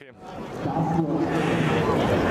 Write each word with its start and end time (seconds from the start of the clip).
Okay. 0.00 1.57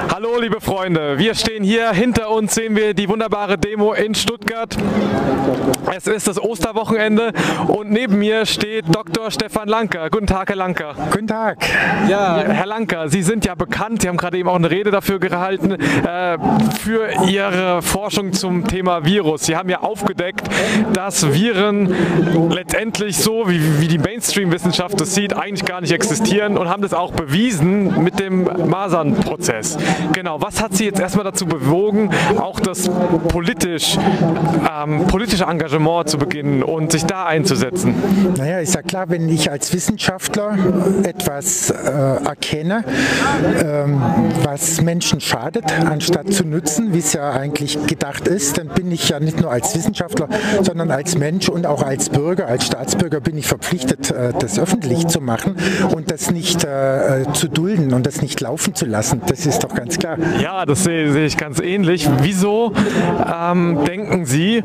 Hallo 0.10 0.40
liebe 0.40 0.62
Freunde, 0.62 1.20
wir 1.20 1.36
stehen 1.36 1.64
hier, 1.64 1.92
hinter 1.92 2.30
uns 2.32 2.56
sehen 2.56 2.76
wir 2.76 2.94
die 2.94 3.08
wunderbare 3.08 3.58
Demo 3.58 3.94
in 3.94 4.16
Stuttgart. 4.16 4.76
Es 5.96 6.08
ist 6.08 6.28
das 6.28 6.42
Osterwochenende 6.42 7.34
und 7.68 7.92
neben 7.92 8.18
mir 8.18 8.46
steht 8.46 8.86
Dr. 8.94 9.32
Stefan 9.32 9.68
Lanker. 9.68 10.10
Guten 10.10 10.28
Tag, 10.28 10.50
Herr 10.50 10.56
Lanker. 10.56 10.96
Guten 11.12 11.28
Tag. 11.28 11.58
Ja, 12.10 12.38
Herr 12.38 12.66
Lanker, 12.66 13.10
Sie 13.10 13.22
sind 13.22 13.46
ja 13.46 13.56
bekannt, 13.56 14.02
Sie 14.02 14.08
haben 14.10 14.18
gerade 14.18 14.38
eben 14.38 14.50
auch 14.50 14.56
eine 14.56 14.72
Rede 14.72 14.92
dafür 14.92 15.20
gehalten, 15.20 15.74
äh, 15.74 16.38
für 16.80 17.10
Ihre 17.28 17.82
Forschung 17.82 18.34
zum 18.34 18.68
Thema 18.68 19.06
Virus. 19.06 19.46
Sie 19.46 19.56
haben 19.56 19.70
ja 19.70 19.82
aufgedeckt, 19.82 20.48
dass 20.94 21.34
Viren 21.34 21.94
letztendlich 22.50 23.18
so, 23.18 23.50
wie, 23.50 23.82
wie 23.82 23.88
die 23.88 23.98
Mainstream-Wissenschaft 24.00 25.00
das 25.00 25.14
sieht, 25.14 25.36
eigentlich 25.36 25.66
gar 25.66 25.82
nicht 25.82 25.92
existieren 25.92 26.58
und 26.58 26.70
haben 26.70 26.82
das 26.82 26.94
auch 26.94 27.12
bewiesen 27.12 28.04
mit 28.04 28.20
dem 28.20 28.44
Masern-Prozess. 28.44 29.47
Genau, 30.14 30.42
was 30.42 30.62
hat 30.62 30.76
Sie 30.76 30.86
jetzt 30.86 31.00
erstmal 31.00 31.24
dazu 31.24 31.46
bewogen, 31.46 32.10
auch 32.40 32.60
das 32.60 32.90
politisch, 33.28 33.98
ähm, 33.98 35.08
politische 35.08 35.46
Engagement 35.46 36.10
zu 36.10 36.18
beginnen 36.18 36.64
und 36.64 36.92
sich 36.92 37.06
da 37.06 37.26
einzusetzen? 37.26 37.96
Naja, 38.38 38.60
ist 38.60 38.76
ja 38.76 38.82
klar, 38.82 39.10
wenn 39.10 39.30
ich 39.30 39.50
als 39.52 39.74
Wissenschaftler 39.74 40.58
etwas 41.04 41.70
äh, 41.70 41.74
erkenne, 41.74 42.84
ähm, 43.64 44.02
was 44.44 44.82
Menschen 44.82 45.22
schadet, 45.22 45.66
anstatt 45.86 46.32
zu 46.34 46.44
nützen, 46.44 46.94
wie 46.94 47.00
es 47.00 47.14
ja 47.14 47.32
eigentlich 47.32 47.86
gedacht 47.88 48.28
ist, 48.28 48.58
dann 48.58 48.68
bin 48.68 48.92
ich 48.92 49.10
ja 49.10 49.20
nicht 49.20 49.40
nur 49.42 49.52
als 49.52 49.76
Wissenschaftler, 49.76 50.28
sondern 50.62 50.92
als 50.92 51.18
Mensch 51.18 51.50
und 51.50 51.66
auch 51.66 51.84
als 51.84 52.10
Bürger, 52.10 52.48
als 52.48 52.66
Staatsbürger 52.68 53.20
bin 53.22 53.38
ich 53.38 53.48
verpflichtet, 53.48 54.12
äh, 54.12 54.34
das 54.38 54.60
öffentlich 54.60 55.08
zu 55.08 55.22
machen 55.22 55.56
und 55.96 56.12
das 56.12 56.32
nicht 56.32 56.64
äh, 56.64 57.22
äh 57.22 57.34
zu 57.34 57.48
dulden 57.48 57.94
und 57.94 58.06
das 58.06 58.22
nicht 58.22 58.40
laufen 58.42 58.76
zu 58.76 58.86
lassen. 58.86 59.22
Das 59.28 59.37
ist 59.46 59.64
doch 59.64 59.74
ganz 59.74 59.98
klar. 59.98 60.18
Ja, 60.42 60.66
das 60.66 60.84
sehe, 60.84 61.12
sehe 61.12 61.26
ich 61.26 61.38
ganz 61.38 61.60
ähnlich. 61.60 62.10
Wieso 62.22 62.74
ähm, 63.32 63.80
denken 63.86 64.26
Sie, 64.26 64.64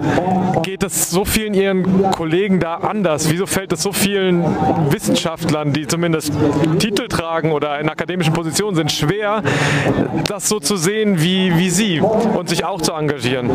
geht 0.62 0.82
es 0.82 1.10
so 1.10 1.24
vielen 1.24 1.54
Ihren 1.54 2.10
Kollegen 2.10 2.60
da 2.60 2.76
anders? 2.76 3.30
Wieso 3.30 3.46
fällt 3.46 3.72
es 3.72 3.82
so 3.82 3.92
vielen 3.92 4.42
Wissenschaftlern, 4.90 5.72
die 5.72 5.86
zumindest 5.86 6.32
Titel 6.78 7.08
tragen 7.08 7.52
oder 7.52 7.78
in 7.80 7.88
akademischen 7.88 8.32
Positionen 8.32 8.76
sind, 8.76 8.92
schwer, 8.92 9.42
das 10.26 10.48
so 10.48 10.60
zu 10.60 10.76
sehen 10.76 11.20
wie, 11.20 11.56
wie 11.56 11.70
Sie 11.70 12.00
und 12.00 12.48
sich 12.48 12.64
auch 12.64 12.80
zu 12.80 12.92
engagieren? 12.92 13.50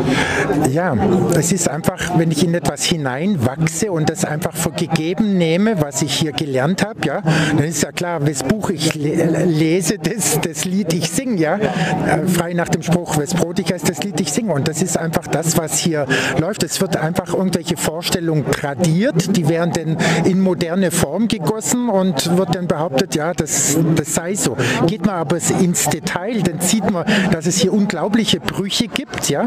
Ja, 0.70 0.96
es 1.34 1.52
ist 1.52 1.68
einfach, 1.68 2.18
wenn 2.18 2.30
ich 2.30 2.44
in 2.44 2.54
etwas 2.54 2.84
hineinwachse 2.84 3.90
und 3.92 4.08
das 4.10 4.24
einfach 4.24 4.54
für 4.54 4.70
gegeben 4.70 5.38
nehme, 5.38 5.80
was 5.80 6.02
ich 6.02 6.14
hier 6.14 6.32
gelernt 6.32 6.84
habe, 6.84 7.00
ja, 7.04 7.22
dann 7.22 7.64
ist 7.64 7.82
ja 7.82 7.92
klar, 7.92 8.20
das 8.20 8.42
Buch 8.42 8.70
ich 8.70 8.94
lese, 8.94 9.98
das, 9.98 10.40
das 10.40 10.64
Lied 10.64 10.92
ich 10.92 11.07
singe, 11.10 11.40
ja, 11.40 11.56
äh, 11.56 12.26
frei 12.26 12.52
nach 12.52 12.68
dem 12.68 12.82
Spruch, 12.82 13.16
wes 13.18 13.34
Brot 13.34 13.58
ich 13.58 13.72
esse, 13.72 13.86
das 13.86 14.02
Lied 14.02 14.20
ich 14.20 14.32
singe. 14.32 14.52
Und 14.52 14.68
das 14.68 14.82
ist 14.82 14.96
einfach 14.96 15.26
das, 15.26 15.56
was 15.56 15.78
hier 15.78 16.06
läuft. 16.38 16.62
Es 16.62 16.80
wird 16.80 16.96
einfach 16.96 17.32
irgendwelche 17.34 17.76
Vorstellungen 17.76 18.50
tradiert, 18.50 19.36
die 19.36 19.48
werden 19.48 19.72
dann 19.72 19.96
in 20.24 20.40
moderne 20.40 20.90
Form 20.90 21.28
gegossen 21.28 21.88
und 21.88 22.36
wird 22.36 22.54
dann 22.54 22.66
behauptet, 22.66 23.14
ja, 23.14 23.32
das, 23.32 23.76
das 23.94 24.14
sei 24.14 24.34
so. 24.34 24.56
Geht 24.86 25.06
man 25.06 25.16
aber 25.16 25.38
ins 25.60 25.88
Detail, 25.88 26.42
dann 26.42 26.60
sieht 26.60 26.90
man, 26.90 27.04
dass 27.30 27.46
es 27.46 27.58
hier 27.58 27.72
unglaubliche 27.72 28.40
Brüche 28.40 28.88
gibt, 28.88 29.28
ja, 29.28 29.46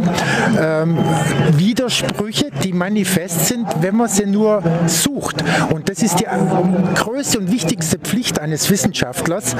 ähm, 0.59 0.97
Widersprüche, 1.53 2.49
die 2.63 2.73
manifest 2.73 3.47
sind, 3.47 3.67
wenn 3.81 3.95
man 3.95 4.07
sie 4.07 4.25
nur 4.25 4.63
sucht. 4.87 5.43
Und 5.71 5.89
das 5.89 6.01
ist 6.01 6.19
die 6.19 6.27
größte 6.95 7.39
und 7.39 7.51
wichtigste 7.51 7.99
Pflicht 7.99 8.39
eines 8.39 8.69
Wissenschaftlers, 8.69 9.55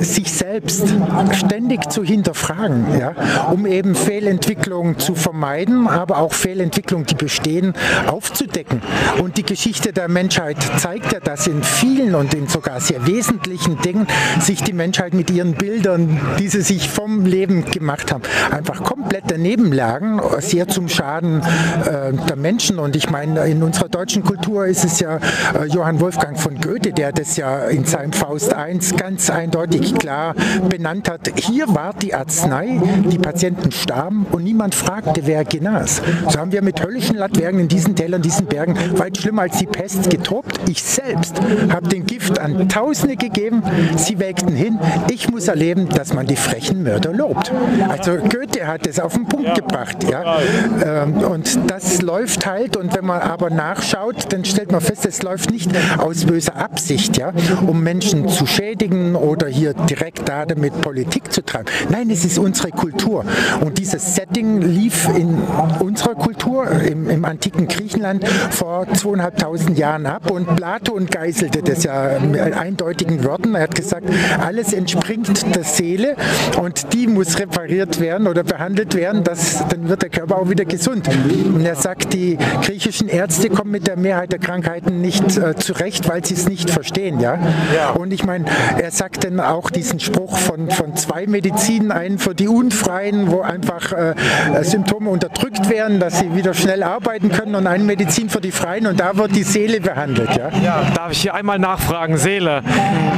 sich 0.00 0.32
selbst 0.32 0.94
ständig 1.34 1.90
zu 1.90 2.02
hinterfragen, 2.02 2.98
ja, 2.98 3.14
um 3.50 3.66
eben 3.66 3.94
Fehlentwicklungen 3.94 4.98
zu 4.98 5.14
vermeiden, 5.14 5.86
aber 5.88 6.18
auch 6.18 6.32
Fehlentwicklungen, 6.32 7.06
die 7.06 7.14
bestehen, 7.14 7.74
aufzudecken. 8.06 8.82
Und 9.22 9.36
die 9.36 9.42
Geschichte 9.42 9.92
der 9.92 10.08
Menschheit 10.08 10.56
zeigt 10.78 11.12
ja, 11.12 11.20
dass 11.20 11.46
in 11.46 11.62
vielen 11.62 12.14
und 12.14 12.34
in 12.34 12.48
sogar 12.48 12.80
sehr 12.80 13.06
wesentlichen 13.06 13.80
Dingen 13.80 14.06
sich 14.40 14.62
die 14.62 14.72
Menschheit 14.72 15.14
mit 15.14 15.30
ihren 15.30 15.54
Bildern, 15.54 16.20
die 16.38 16.48
sie 16.48 16.62
sich 16.62 16.88
vom 16.88 17.24
Leben 17.24 17.64
gemacht 17.70 18.12
haben, 18.12 18.22
einfach 18.50 18.82
komplett 18.82 19.24
daneben 19.28 19.72
lagen, 19.72 20.20
sehr 20.38 20.68
zum 20.68 20.88
Schaden 20.88 21.42
äh, 21.84 22.12
der 22.12 22.36
Menschen. 22.36 22.78
Und 22.78 22.96
ich 22.96 23.10
meine, 23.10 23.46
in 23.46 23.62
unserer 23.62 23.88
deutschen 23.88 24.22
Kultur 24.22 24.66
ist 24.66 24.84
es 24.84 25.00
ja 25.00 25.16
äh, 25.16 25.66
Johann 25.66 26.00
Wolfgang 26.00 26.38
von 26.38 26.60
Goethe, 26.60 26.92
der 26.92 27.12
das 27.12 27.36
ja 27.36 27.64
in 27.66 27.84
seinem 27.84 28.12
Faust 28.12 28.52
I 28.52 28.78
ganz 28.96 29.30
eindeutig 29.30 29.94
klar 29.94 30.34
benannt 30.68 31.08
hat. 31.08 31.13
Hier 31.36 31.68
war 31.68 31.94
die 31.94 32.14
Arznei, 32.14 32.80
die 33.10 33.18
Patienten 33.18 33.70
starben 33.72 34.26
und 34.32 34.42
niemand 34.42 34.74
fragte, 34.74 35.26
wer 35.26 35.44
genas. 35.44 36.02
So 36.28 36.38
haben 36.38 36.52
wir 36.52 36.62
mit 36.62 36.82
höllischen 36.82 37.16
Latwergen 37.16 37.60
in 37.60 37.68
diesen 37.68 37.94
Tälern, 37.94 38.22
diesen 38.22 38.46
Bergen 38.46 38.76
weit 38.98 39.16
schlimmer 39.18 39.42
als 39.42 39.58
die 39.58 39.66
Pest 39.66 40.10
getobt. 40.10 40.58
Ich 40.68 40.82
selbst 40.82 41.40
habe 41.70 41.88
den 41.88 42.06
Gift 42.06 42.38
an 42.38 42.68
Tausende 42.68 43.16
gegeben, 43.16 43.62
sie 43.96 44.18
wägten 44.18 44.54
hin. 44.54 44.78
Ich 45.10 45.30
muss 45.30 45.48
erleben, 45.48 45.88
dass 45.88 46.12
man 46.12 46.26
die 46.26 46.36
frechen 46.36 46.82
Mörder 46.82 47.12
lobt. 47.12 47.52
Also 47.88 48.16
Goethe 48.16 48.66
hat 48.66 48.86
es 48.86 48.98
auf 48.98 49.14
den 49.14 49.26
Punkt 49.26 49.54
gebracht. 49.54 50.04
Ja? 50.10 50.38
Ähm, 50.84 51.18
und 51.18 51.58
das 51.70 52.02
läuft 52.02 52.46
halt 52.46 52.76
und 52.76 52.94
wenn 52.94 53.04
man 53.04 53.20
aber 53.20 53.50
nachschaut, 53.50 54.32
dann 54.32 54.44
stellt 54.44 54.72
man 54.72 54.80
fest, 54.80 55.06
es 55.06 55.22
läuft 55.22 55.50
nicht 55.50 55.70
aus 55.98 56.24
böser 56.24 56.56
Absicht, 56.56 57.16
ja, 57.16 57.32
um 57.66 57.82
Menschen 57.82 58.28
zu 58.28 58.46
schädigen 58.46 59.14
oder 59.14 59.46
hier 59.46 59.74
direkt 59.74 60.28
da 60.28 60.46
damit 60.46 60.80
Politik 60.80 61.03
zu 61.30 61.44
treiben. 61.44 61.66
Nein, 61.90 62.10
es 62.10 62.24
ist 62.24 62.38
unsere 62.38 62.70
Kultur. 62.70 63.24
Und 63.60 63.78
dieses 63.78 64.14
Setting 64.14 64.60
lief 64.60 65.08
in 65.16 65.38
unserer 65.80 66.14
Kultur 66.14 66.70
im, 66.70 67.08
im 67.08 67.24
antiken 67.24 67.68
Griechenland 67.68 68.26
vor 68.50 68.86
zweieinhalbtausend 68.92 69.78
Jahren 69.78 70.06
ab. 70.06 70.30
Und 70.30 70.56
Platon 70.56 71.06
geißelte 71.06 71.62
das 71.62 71.84
ja 71.84 72.18
mit 72.20 72.40
eindeutigen 72.40 73.24
Worten. 73.24 73.54
Er 73.54 73.62
hat 73.62 73.74
gesagt, 73.74 74.08
alles 74.40 74.72
entspringt 74.72 75.54
der 75.54 75.64
Seele 75.64 76.16
und 76.60 76.92
die 76.92 77.06
muss 77.06 77.38
repariert 77.38 78.00
werden 78.00 78.26
oder 78.26 78.42
behandelt 78.42 78.94
werden, 78.94 79.24
das, 79.24 79.64
dann 79.68 79.88
wird 79.88 80.02
der 80.02 80.10
Körper 80.10 80.38
auch 80.38 80.48
wieder 80.48 80.64
gesund. 80.64 81.08
Und 81.08 81.64
er 81.64 81.76
sagt, 81.76 82.12
die 82.12 82.38
griechischen 82.62 83.08
Ärzte 83.08 83.48
kommen 83.50 83.70
mit 83.70 83.86
der 83.86 83.96
Mehrheit 83.96 84.32
der 84.32 84.38
Krankheiten 84.38 85.00
nicht 85.00 85.36
äh, 85.36 85.54
zurecht, 85.56 86.08
weil 86.08 86.24
sie 86.24 86.34
es 86.34 86.48
nicht 86.48 86.70
verstehen. 86.70 87.20
Ja? 87.20 87.38
ja. 87.74 87.90
Und 87.90 88.12
ich 88.12 88.24
meine, 88.24 88.44
er 88.78 88.90
sagt 88.90 89.24
dann 89.24 89.40
auch 89.40 89.70
diesen 89.70 90.00
Spruch 90.00 90.36
von, 90.36 90.70
von 90.70 90.93
zwei 90.94 91.26
Medizin, 91.26 91.90
einen 91.90 92.18
für 92.18 92.34
die 92.34 92.48
Unfreien, 92.48 93.30
wo 93.30 93.40
einfach 93.40 93.92
äh, 93.92 94.14
Symptome 94.62 95.10
unterdrückt 95.10 95.68
werden, 95.70 96.00
dass 96.00 96.18
sie 96.18 96.34
wieder 96.34 96.54
schnell 96.54 96.82
arbeiten 96.82 97.30
können 97.30 97.54
und 97.54 97.66
eine 97.66 97.84
Medizin 97.84 98.28
für 98.28 98.40
die 98.40 98.50
Freien 98.50 98.86
und 98.86 99.00
da 99.00 99.16
wird 99.16 99.34
die 99.36 99.42
Seele 99.42 99.80
behandelt. 99.80 100.30
Ja? 100.36 100.50
ja 100.62 100.82
darf 100.94 101.12
ich 101.12 101.20
hier 101.22 101.34
einmal 101.34 101.58
nachfragen, 101.58 102.16
Seele. 102.16 102.62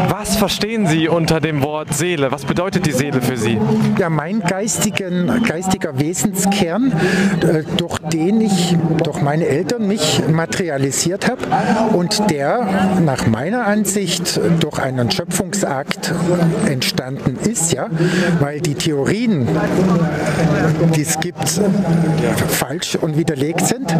Was 0.08 0.36
verstehen 0.36 0.86
Sie 0.86 1.08
unter 1.08 1.40
dem 1.40 1.62
Wort 1.62 1.94
Seele? 1.94 2.32
Was 2.32 2.44
bedeutet 2.44 2.86
die 2.86 2.92
Seele 2.92 3.20
für 3.20 3.36
Sie? 3.36 3.58
Ja, 3.98 4.10
mein 4.10 4.40
geistigen, 4.40 5.42
geistiger 5.44 5.98
Wesenskern, 5.98 6.92
äh, 7.42 7.62
durch 7.76 7.98
den 7.98 8.40
ich, 8.40 8.76
durch 9.02 9.20
meine 9.20 9.46
Eltern 9.46 9.86
mich 9.86 10.22
materialisiert 10.28 11.28
habe 11.28 11.42
und 11.94 12.30
der 12.30 12.68
nach 13.04 13.26
meiner 13.26 13.66
Ansicht 13.66 14.40
durch 14.60 14.78
einen 14.78 15.10
Schöpfungsakt 15.10 16.12
entstanden 16.68 17.38
ist, 17.48 17.65
ja, 17.72 17.88
weil 18.40 18.60
die 18.60 18.74
Theorien, 18.74 19.46
die 20.94 21.02
es 21.02 21.18
gibt, 21.20 21.60
falsch 22.48 22.96
und 22.96 23.16
widerlegt 23.16 23.66
sind 23.66 23.94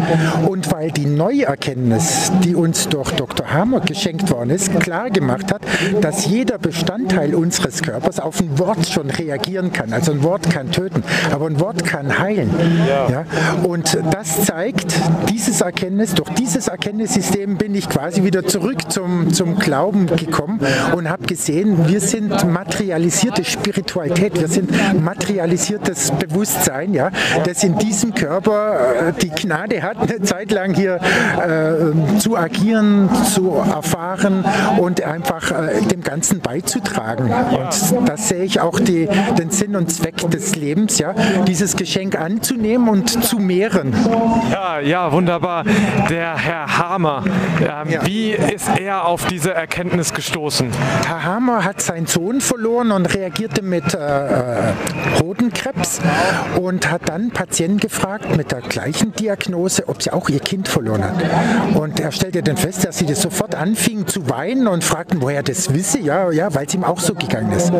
und 0.47 0.71
weil 0.71 0.91
die 0.91 1.05
Neuerkenntnis, 1.05 2.31
die 2.43 2.55
uns 2.55 2.87
durch 2.89 3.11
Dr. 3.11 3.51
Hammer 3.51 3.81
geschenkt 3.81 4.29
worden 4.31 4.49
ist, 4.49 4.79
klar 4.79 5.09
gemacht 5.09 5.51
hat, 5.51 5.61
dass 6.01 6.25
jeder 6.25 6.57
Bestandteil 6.57 7.35
unseres 7.35 7.81
Körpers 7.81 8.19
auf 8.19 8.39
ein 8.39 8.57
Wort 8.59 8.87
schon 8.87 9.09
reagieren 9.09 9.73
kann. 9.73 9.93
Also 9.93 10.11
ein 10.11 10.23
Wort 10.23 10.49
kann 10.49 10.71
töten, 10.71 11.03
aber 11.31 11.47
ein 11.47 11.59
Wort 11.59 11.83
kann 11.83 12.19
heilen. 12.19 12.49
Ja. 12.87 13.25
Und 13.63 13.97
das 14.11 14.45
zeigt 14.45 14.93
dieses 15.29 15.61
Erkenntnis, 15.61 16.13
durch 16.13 16.29
dieses 16.29 16.67
Erkenntnissystem 16.67 17.57
bin 17.57 17.75
ich 17.75 17.89
quasi 17.89 18.23
wieder 18.23 18.45
zurück 18.45 18.91
zum, 18.91 19.33
zum 19.33 19.57
Glauben 19.57 20.07
gekommen 20.07 20.59
und 20.95 21.09
habe 21.09 21.25
gesehen, 21.25 21.87
wir 21.87 22.01
sind 22.01 22.49
materialisierte 22.51 23.43
Spiele 23.43 23.56
Spiritualität. 23.59 24.39
Wir 24.39 24.47
sind 24.47 24.71
materialisiertes 25.03 26.11
Bewusstsein, 26.11 26.93
ja, 26.93 27.11
das 27.45 27.63
in 27.63 27.77
diesem 27.77 28.13
Körper 28.13 29.09
äh, 29.09 29.13
die 29.21 29.29
Gnade 29.29 29.81
hat, 29.81 29.97
eine 29.97 30.21
Zeit 30.21 30.51
lang 30.51 30.73
hier 30.73 30.95
äh, 30.95 32.17
zu 32.19 32.37
agieren, 32.37 33.09
zu 33.25 33.51
erfahren 33.51 34.45
und 34.79 35.01
einfach 35.03 35.51
äh, 35.51 35.81
dem 35.81 36.01
Ganzen 36.01 36.39
beizutragen. 36.39 37.31
Und 37.31 38.09
das 38.09 38.29
sehe 38.29 38.43
ich 38.43 38.59
auch 38.59 38.79
die, 38.79 39.07
den 39.37 39.49
Sinn 39.49 39.75
und 39.75 39.91
Zweck 39.91 40.17
des 40.29 40.55
Lebens, 40.55 40.99
ja, 40.99 41.13
dieses 41.47 41.75
Geschenk 41.75 42.19
anzunehmen 42.19 42.89
und 42.89 43.23
zu 43.23 43.39
mehren. 43.39 43.93
Ja, 44.51 44.79
ja, 44.79 45.11
wunderbar. 45.11 45.63
Der 46.09 46.37
Herr 46.37 46.77
Hamer, 46.77 47.23
ähm, 47.59 47.91
ja. 47.91 48.05
wie 48.05 48.31
ist 48.31 48.69
er 48.79 49.05
auf 49.05 49.25
diese 49.25 49.53
Erkenntnis 49.53 50.13
gestoßen? 50.13 50.69
Herr 51.05 51.23
Hamer 51.23 51.63
hat 51.63 51.81
seinen 51.81 52.05
Sohn 52.05 52.41
verloren 52.41 52.91
und 52.91 53.13
reagierte 53.47 53.61
mit 53.61 53.93
äh, 53.93 53.97
äh 53.97 54.73
Hodenkrebs 55.21 55.99
und 56.61 56.89
hat 56.89 57.09
dann 57.09 57.31
Patienten 57.31 57.79
gefragt 57.79 58.35
mit 58.35 58.51
der 58.51 58.61
gleichen 58.61 59.13
Diagnose, 59.13 59.87
ob 59.87 60.01
sie 60.01 60.11
auch 60.11 60.29
ihr 60.29 60.39
Kind 60.39 60.67
verloren 60.67 61.03
hat. 61.03 61.75
Und 61.75 61.99
er 61.99 62.11
stellte 62.11 62.43
dann 62.43 62.57
fest, 62.57 62.85
dass 62.85 62.97
sie 62.97 63.05
das 63.05 63.21
sofort 63.21 63.55
anfingen 63.55 64.07
zu 64.07 64.29
weinen 64.29 64.67
und 64.67 64.83
fragten, 64.83 65.21
woher 65.21 65.43
das 65.43 65.73
wisse. 65.73 65.99
Ja, 65.99 66.31
ja, 66.31 66.53
weil 66.53 66.65
es 66.65 66.73
ihm 66.73 66.83
auch 66.83 66.99
so 66.99 67.13
gegangen 67.13 67.51
ist. 67.51 67.71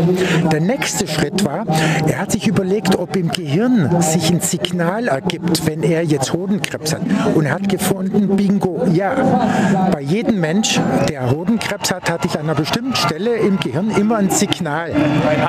Der 0.52 0.60
nächste 0.60 1.08
Schritt 1.08 1.46
war, 1.46 1.66
er 2.08 2.20
hat 2.20 2.32
sich 2.32 2.48
überlegt, 2.48 2.96
ob 2.98 3.16
im 3.16 3.32
Gehirn 3.32 4.02
sich 4.02 4.30
ein 4.30 4.42
Signal 4.42 5.08
ergibt, 5.08 5.66
wenn 5.66 5.84
er 5.84 6.04
jetzt 6.04 6.34
Hodenkrebs 6.34 6.94
hat. 6.94 7.02
Und 7.36 7.46
er 7.46 7.54
hat 7.54 7.70
gefunden, 7.70 8.36
bingo, 8.36 8.86
ja, 8.94 9.90
bei 9.92 10.02
jedem 10.02 10.40
Mensch, 10.40 10.80
der 11.10 11.30
Hodenkrebs 11.32 11.92
hat, 11.92 12.10
hatte 12.10 12.28
ich 12.28 12.36
an 12.36 12.46
einer 12.46 12.56
bestimmten 12.56 12.96
Stelle 12.96 13.36
im 13.36 13.60
Gehirn 13.60 13.92
immer 13.92 14.18
ein 14.18 14.30
Signal. 14.30 14.92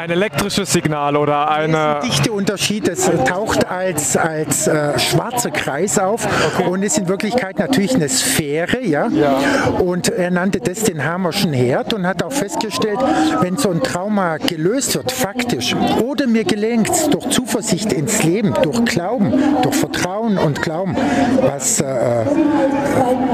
Ein 0.09 0.13
elektrisches 0.13 0.73
Signal 0.73 1.19
oder 1.19 1.51
eine... 1.51 1.97
Ein 1.97 2.03
dichte 2.03 2.33
Unterschied, 2.33 2.89
es 2.89 3.11
taucht 3.27 3.71
als, 3.71 4.17
als 4.17 4.67
äh, 4.67 4.99
schwarzer 4.99 5.51
Kreis 5.51 5.99
auf 5.99 6.27
okay. 6.55 6.67
und 6.67 6.83
ist 6.83 6.97
in 6.97 7.09
Wirklichkeit 7.09 7.59
natürlich 7.59 7.95
eine 7.95 8.09
Sphäre, 8.09 8.81
ja? 8.83 9.09
ja. 9.09 9.37
Und 9.79 10.09
er 10.09 10.31
nannte 10.31 10.61
das 10.61 10.85
den 10.85 11.05
Hammerschen 11.05 11.53
Herd 11.53 11.93
und 11.93 12.07
hat 12.07 12.23
auch 12.23 12.33
festgestellt, 12.33 12.99
wenn 13.43 13.59
so 13.59 13.69
ein 13.69 13.83
Trauma 13.83 14.39
gelöst 14.39 14.95
wird, 14.95 15.13
faktisch, 15.13 15.77
oder 16.03 16.27
mir 16.27 16.45
gelingt 16.45 16.89
es 16.89 17.11
durch 17.11 17.29
Zuversicht 17.29 17.93
ins 17.93 18.23
Leben, 18.23 18.55
durch 18.63 18.83
Glauben, 18.87 19.35
durch 19.63 19.77
Vertrauen 19.77 20.39
und 20.39 20.63
Glauben, 20.63 20.97
was 21.43 21.83
äh, 21.83 22.25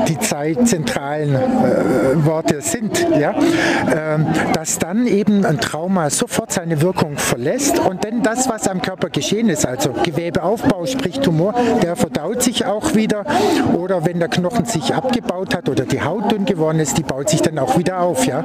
die 0.08 0.18
zwei 0.18 0.56
zentralen 0.56 1.36
äh, 1.36 2.26
Worte 2.26 2.60
sind, 2.62 3.06
ja, 3.16 3.30
äh, 3.30 4.18
dass 4.54 4.80
dann 4.80 5.06
eben 5.06 5.46
ein 5.46 5.60
Trauma 5.60 6.10
sofort 6.10 6.50
seine 6.64 6.80
Wirkung 6.80 7.18
verlässt 7.18 7.78
und 7.78 8.04
dann 8.04 8.22
das, 8.22 8.48
was 8.48 8.66
am 8.68 8.80
Körper 8.80 9.10
geschehen 9.10 9.50
ist, 9.50 9.66
also 9.66 9.90
Gewebeaufbau, 10.02 10.86
sprich 10.86 11.20
Tumor, 11.20 11.54
der 11.82 11.94
verdaut 11.94 12.42
sich 12.42 12.64
auch 12.64 12.94
wieder 12.94 13.26
oder 13.74 14.06
wenn 14.06 14.18
der 14.18 14.28
Knochen 14.28 14.64
sich 14.64 14.94
abgebaut 14.94 15.54
hat 15.54 15.68
oder 15.68 15.84
die 15.84 16.00
Haut 16.00 16.32
dünn 16.32 16.46
geworden 16.46 16.80
ist, 16.80 16.96
die 16.96 17.02
baut 17.02 17.28
sich 17.28 17.42
dann 17.42 17.58
auch 17.58 17.76
wieder 17.76 18.00
auf, 18.00 18.24
ja. 18.24 18.42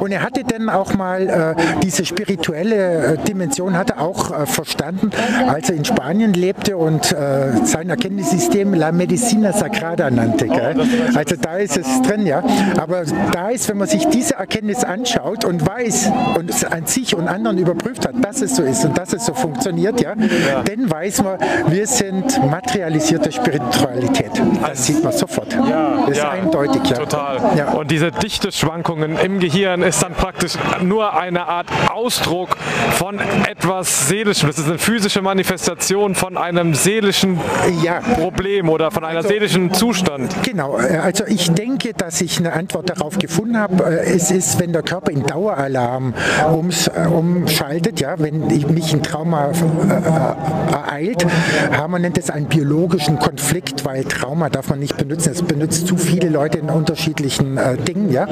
Und 0.00 0.10
er 0.10 0.22
hatte 0.22 0.42
dann 0.42 0.68
auch 0.70 0.94
mal 0.94 1.28
äh, 1.56 1.78
diese 1.84 2.04
spirituelle 2.04 3.14
äh, 3.14 3.18
Dimension 3.18 3.76
hat 3.76 3.90
er 3.90 4.00
auch 4.00 4.32
äh, 4.32 4.44
verstanden, 4.46 5.10
als 5.46 5.70
er 5.70 5.76
in 5.76 5.84
Spanien 5.84 6.32
lebte 6.32 6.76
und 6.76 7.12
äh, 7.12 7.52
sein 7.64 7.90
Erkenntnissystem 7.90 8.74
La 8.74 8.90
Medicina 8.90 9.52
Sagrada 9.52 10.10
nannte. 10.10 10.48
Gell? 10.48 10.74
Also 11.14 11.36
da 11.36 11.58
ist 11.58 11.76
es 11.76 12.02
drin, 12.02 12.26
ja. 12.26 12.42
Aber 12.76 13.04
da 13.30 13.50
ist, 13.50 13.68
wenn 13.68 13.78
man 13.78 13.86
sich 13.86 14.08
diese 14.08 14.34
Erkenntnis 14.34 14.82
anschaut 14.82 15.44
und 15.44 15.64
weiß 15.64 16.10
und 16.36 16.72
an 16.72 16.86
sich 16.86 17.14
und 17.14 17.28
anderen 17.42 17.58
überprüft 17.58 18.06
hat, 18.06 18.14
dass 18.24 18.40
es 18.40 18.56
so 18.56 18.62
ist 18.62 18.84
und 18.84 18.96
dass 18.96 19.12
es 19.12 19.26
so 19.26 19.34
funktioniert, 19.34 20.00
ja, 20.00 20.14
ja. 20.14 20.62
dann 20.62 20.90
weiß 20.90 21.22
man, 21.22 21.38
wir 21.68 21.86
sind 21.86 22.40
materialisierte 22.50 23.32
Spiritualität. 23.32 24.30
Das 24.60 24.86
sieht 24.86 25.02
man 25.02 25.12
sofort. 25.12 25.52
Ja, 25.52 26.02
das 26.06 26.10
ist 26.10 26.16
ja, 26.18 26.30
eindeutig, 26.30 26.82
ja. 26.88 26.96
Total. 26.96 27.40
Ja. 27.56 27.72
Und 27.72 27.90
diese 27.90 28.12
Dichteschwankungen 28.12 29.18
im 29.18 29.40
Gehirn 29.40 29.82
ist 29.82 30.02
dann 30.02 30.12
praktisch 30.12 30.52
nur 30.80 31.16
eine 31.16 31.48
Art 31.48 31.66
Ausdruck 31.92 32.56
von 32.92 33.18
etwas 33.48 34.08
Seelischem. 34.08 34.48
Das 34.48 34.58
ist 34.58 34.68
eine 34.68 34.78
physische 34.78 35.20
Manifestation 35.22 36.14
von 36.14 36.36
einem 36.36 36.74
seelischen 36.74 37.40
ja. 37.82 38.00
Problem 38.00 38.68
oder 38.68 38.90
von 38.90 39.04
einem 39.04 39.18
also, 39.18 39.28
seelischen 39.28 39.74
Zustand. 39.74 40.32
Genau, 40.44 40.74
also 40.74 41.24
ich 41.26 41.50
denke, 41.52 41.92
dass 41.94 42.20
ich 42.20 42.38
eine 42.38 42.52
Antwort 42.52 42.90
darauf 42.90 43.18
gefunden 43.18 43.58
habe. 43.58 43.82
Es 43.84 44.30
ist, 44.30 44.60
wenn 44.60 44.72
der 44.72 44.82
Körper 44.82 45.10
in 45.10 45.24
Daueralarm 45.24 46.14
ums, 46.52 46.86
äh, 46.86 47.06
umschaltet, 47.36 48.00
ja, 48.00 48.14
wenn 48.18 48.46
mich 48.46 48.92
ein 48.92 49.02
Trauma 49.02 49.50
äh, 49.50 50.72
ereilt, 50.72 51.26
haben 51.72 51.92
wir 51.92 51.98
nennt 51.98 52.18
es 52.18 52.30
einen 52.30 52.46
biologischen 52.46 53.18
Konflikt, 53.18 53.84
weil 53.84 54.04
Trauma 54.04 54.48
darf 54.48 54.70
man 54.70 54.78
nicht 54.78 54.96
benutzen. 54.96 55.32
Es 55.32 55.42
benutzt 55.42 55.86
zu 55.86 55.96
viele 55.96 56.28
Leute 56.28 56.58
in 56.58 56.70
unterschiedlichen 56.70 57.58
äh, 57.58 57.76
Dingen. 57.76 58.10
Ja? 58.10 58.26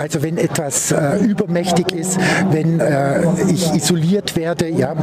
Also 0.00 0.22
wenn 0.22 0.38
etwas 0.38 0.92
äh, 0.92 1.18
übermächtig 1.18 1.92
ist, 1.92 2.18
wenn 2.50 2.80
ich 3.48 3.72
isoliert 3.74 4.36
werde, 4.36 4.68
ja, 4.68 4.94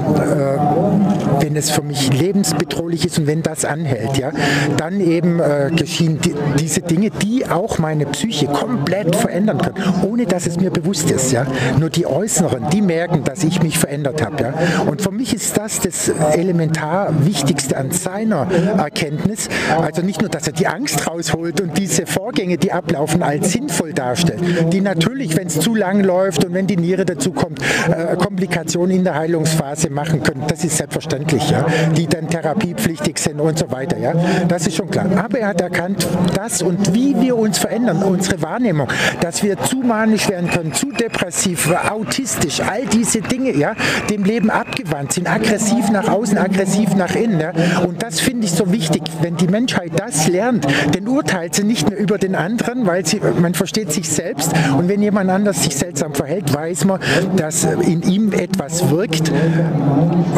wenn 1.39 1.55
es 1.55 1.69
für 1.69 1.81
mich 1.81 2.13
lebensbedrohlich 2.13 3.05
ist 3.05 3.19
und 3.19 3.27
wenn 3.27 3.41
das 3.41 3.65
anhält, 3.65 4.17
ja, 4.17 4.31
dann 4.77 4.99
eben 4.99 5.41
geschehen 5.75 6.19
die, 6.21 6.33
diese 6.59 6.81
Dinge, 6.81 7.09
die 7.09 7.45
auch 7.47 7.77
meine 7.79 8.05
Psyche 8.05 8.47
komplett 8.47 9.15
verändern 9.15 9.59
können, 9.59 9.83
ohne 10.03 10.25
dass 10.25 10.47
es 10.47 10.59
mir 10.59 10.71
bewusst 10.71 11.11
ist. 11.11 11.31
Ja? 11.31 11.45
Nur 11.79 11.89
die 11.89 12.05
Äußeren, 12.05 12.69
die 12.71 12.81
merken, 12.81 13.23
dass 13.31 13.45
ich 13.45 13.63
mich 13.63 13.79
verändert 13.79 14.21
habe. 14.21 14.43
Ja? 14.43 14.53
Und 14.87 15.01
für 15.01 15.11
mich 15.11 15.33
ist 15.33 15.57
das 15.57 15.79
das 15.79 16.09
elementar 16.09 17.25
Wichtigste 17.25 17.77
an 17.77 17.91
seiner 17.91 18.45
Erkenntnis. 18.77 19.47
Also 19.79 20.01
nicht 20.01 20.19
nur, 20.19 20.29
dass 20.29 20.47
er 20.47 20.53
die 20.53 20.67
Angst 20.67 21.07
rausholt 21.07 21.61
und 21.61 21.77
diese 21.77 22.05
Vorgänge, 22.05 22.57
die 22.57 22.73
ablaufen, 22.73 23.23
als 23.23 23.53
sinnvoll 23.53 23.93
darstellt, 23.93 24.41
die 24.73 24.81
natürlich, 24.81 25.37
wenn 25.37 25.47
es 25.47 25.61
zu 25.61 25.75
lang 25.75 26.01
läuft 26.03 26.43
und 26.43 26.53
wenn 26.53 26.67
die 26.67 26.75
Niere 26.75 27.05
dazu 27.05 27.31
kommt, 27.31 27.61
äh, 27.61 28.17
Komplikationen 28.17 28.97
in 28.97 29.03
der 29.05 29.15
Heilungsphase 29.15 29.89
machen 29.89 30.23
können. 30.23 30.43
Das 30.49 30.65
ist 30.65 30.75
selbstverständlich, 30.75 31.49
ja? 31.49 31.65
die 31.95 32.07
dann 32.07 32.27
therapiepflichtig 32.27 33.17
sind 33.17 33.39
und 33.39 33.57
so 33.57 33.71
weiter. 33.71 33.97
Ja? 33.97 34.13
Das 34.49 34.67
ist 34.67 34.75
schon 34.75 34.89
klar. 34.89 35.05
Aber 35.15 35.39
er 35.39 35.47
hat 35.47 35.61
erkannt, 35.61 36.05
das 36.35 36.61
und 36.61 36.93
wie 36.93 37.15
wir 37.21 37.37
uns 37.37 37.59
verändern, 37.59 38.03
unsere 38.03 38.41
Wahrnehmung, 38.41 38.89
dass 39.21 39.41
wir 39.41 39.57
zu 39.57 39.77
manisch 39.77 40.27
werden 40.27 40.49
können, 40.49 40.73
zu 40.73 40.91
depressiv, 40.91 41.73
autistisch, 41.89 42.59
all 42.59 42.85
diese 42.87 43.20
Dinge, 43.21 43.55
ja, 43.55 43.75
dem 44.09 44.23
Leben 44.23 44.49
abgewandt 44.49 45.13
sind, 45.13 45.29
aggressiv 45.29 45.89
nach 45.89 46.07
außen, 46.07 46.37
aggressiv 46.37 46.95
nach 46.95 47.15
innen. 47.15 47.39
Ja? 47.39 47.51
Und 47.85 48.01
das 48.01 48.19
finde 48.41 48.53
ich 48.53 48.57
so 48.57 48.71
wichtig, 48.71 49.03
wenn 49.21 49.35
die 49.37 49.47
Menschheit 49.47 49.91
das 49.97 50.27
lernt, 50.27 50.65
dann 50.95 51.07
urteilt 51.07 51.53
sie 51.53 51.63
nicht 51.63 51.87
mehr 51.87 51.99
über 51.99 52.17
den 52.17 52.33
anderen, 52.33 52.87
weil 52.87 53.05
sie, 53.05 53.21
man 53.39 53.53
versteht 53.53 53.91
sich 53.91 54.09
selbst. 54.09 54.51
Und 54.75 54.89
wenn 54.89 54.99
jemand 55.03 55.29
anders 55.29 55.61
sich 55.61 55.75
seltsam 55.75 56.15
verhält, 56.15 56.51
weiß 56.51 56.85
man, 56.85 56.99
dass 57.35 57.65
in 57.65 58.01
ihm 58.01 58.33
etwas 58.33 58.89
wirkt 58.89 59.31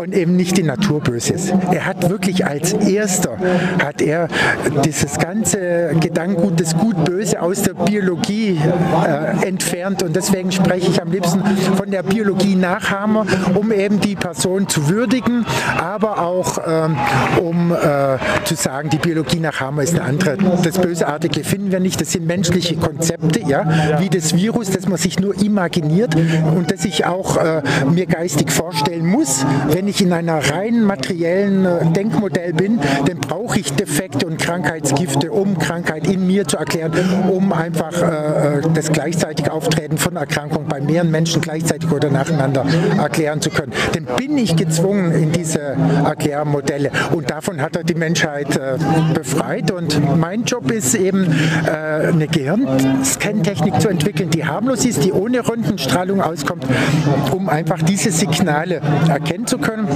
und 0.01 0.13
eben 0.13 0.35
nicht 0.35 0.57
die 0.57 0.63
Natur 0.63 0.99
böse 0.99 1.33
ist. 1.33 1.53
Er 1.71 1.85
hat 1.85 2.09
wirklich 2.09 2.45
als 2.45 2.73
erster, 2.73 3.37
hat 3.81 4.01
er 4.01 4.27
dieses 4.83 5.17
ganze 5.17 5.93
Gedankengut 5.97 6.59
des 6.59 6.75
Gut-Böse 6.75 7.41
aus 7.41 7.61
der 7.61 7.73
Biologie 7.73 8.59
äh, 9.07 9.47
entfernt. 9.47 10.03
Und 10.03 10.13
deswegen 10.13 10.51
spreche 10.51 10.91
ich 10.91 11.01
am 11.01 11.09
liebsten 11.09 11.41
von 11.77 11.89
der 11.89 12.03
Biologie 12.03 12.55
nach 12.55 12.91
Hammer, 12.91 13.25
um 13.55 13.71
eben 13.71 14.01
die 14.01 14.15
Person 14.15 14.67
zu 14.67 14.89
würdigen, 14.89 15.45
aber 15.79 16.21
auch 16.21 16.57
ähm, 16.67 16.97
um 17.41 17.71
äh, 17.71 17.92
zu 18.45 18.55
sagen, 18.55 18.89
die 18.89 18.97
Biologie 18.97 19.39
nach 19.39 19.59
Hammer 19.59 19.83
ist 19.83 19.95
eine 19.95 20.03
andere. 20.03 20.37
Das 20.63 20.79
Bösartige 20.79 21.43
finden 21.43 21.71
wir 21.71 21.79
nicht, 21.79 21.99
das 22.01 22.11
sind 22.11 22.25
menschliche 22.25 22.75
Konzepte, 22.75 23.39
ja, 23.47 23.99
wie 23.99 24.09
das 24.09 24.35
Virus, 24.35 24.69
das 24.71 24.87
man 24.87 24.97
sich 24.97 25.19
nur 25.19 25.39
imaginiert 25.41 26.15
und 26.15 26.71
das 26.71 26.85
ich 26.85 27.05
auch 27.05 27.37
äh, 27.37 27.61
mir 27.89 28.05
geistig 28.05 28.51
vorstellen 28.51 29.05
muss. 29.05 29.45
Wenn 29.69 29.87
ich 29.87 30.01
in 30.01 30.13
einer 30.13 30.39
rein 30.51 30.83
materiellen 30.83 31.65
äh, 31.65 31.85
Denkmodell 31.91 32.53
bin, 32.53 32.79
dann 33.05 33.19
brauche 33.19 33.59
ich 33.59 33.73
Defekte 33.73 34.25
und 34.25 34.37
Krankheitsgifte, 34.37 35.31
um 35.31 35.57
Krankheit 35.57 36.07
in 36.07 36.27
mir 36.27 36.47
zu 36.47 36.57
erklären, 36.57 36.91
um 37.29 37.51
einfach 37.53 37.93
äh, 38.01 38.57
äh, 38.57 38.61
das 38.73 38.91
gleichzeitige 38.91 39.51
Auftreten 39.51 39.97
von 39.97 40.15
Erkrankungen 40.15 40.67
bei 40.67 40.81
mehreren 40.81 41.11
Menschen 41.11 41.41
gleichzeitig 41.41 41.91
oder 41.91 42.09
nacheinander 42.09 42.65
erklären 42.97 43.41
zu 43.41 43.49
können. 43.49 43.73
Dann 43.93 44.05
bin 44.15 44.37
ich 44.37 44.55
gezwungen 44.55 45.11
in 45.11 45.31
diese 45.31 45.75
Erklärmodelle. 46.05 46.91
Und 47.13 47.29
davon 47.29 47.61
hat 47.61 47.75
er 47.75 47.82
die 47.83 47.95
Menschheit 47.95 48.55
äh, 48.55 48.77
befreit. 49.13 49.71
Und 49.71 50.17
mein 50.17 50.43
Job 50.43 50.71
ist 50.71 50.95
eben, 50.95 51.25
äh, 51.65 52.07
eine 52.07 52.27
Gehirnscan-Technik 52.27 53.79
zu 53.81 53.89
entwickeln, 53.89 54.29
die 54.29 54.45
harmlos 54.45 54.85
ist, 54.85 55.03
die 55.03 55.11
ohne 55.11 55.47
Röntgenstrahlung 55.47 56.21
auskommt, 56.21 56.65
um 57.31 57.49
einfach 57.49 57.81
diese 57.81 58.11
Signale 58.11 58.81
erkennen 59.09 59.47
zu 59.47 59.57
können, 59.57 59.87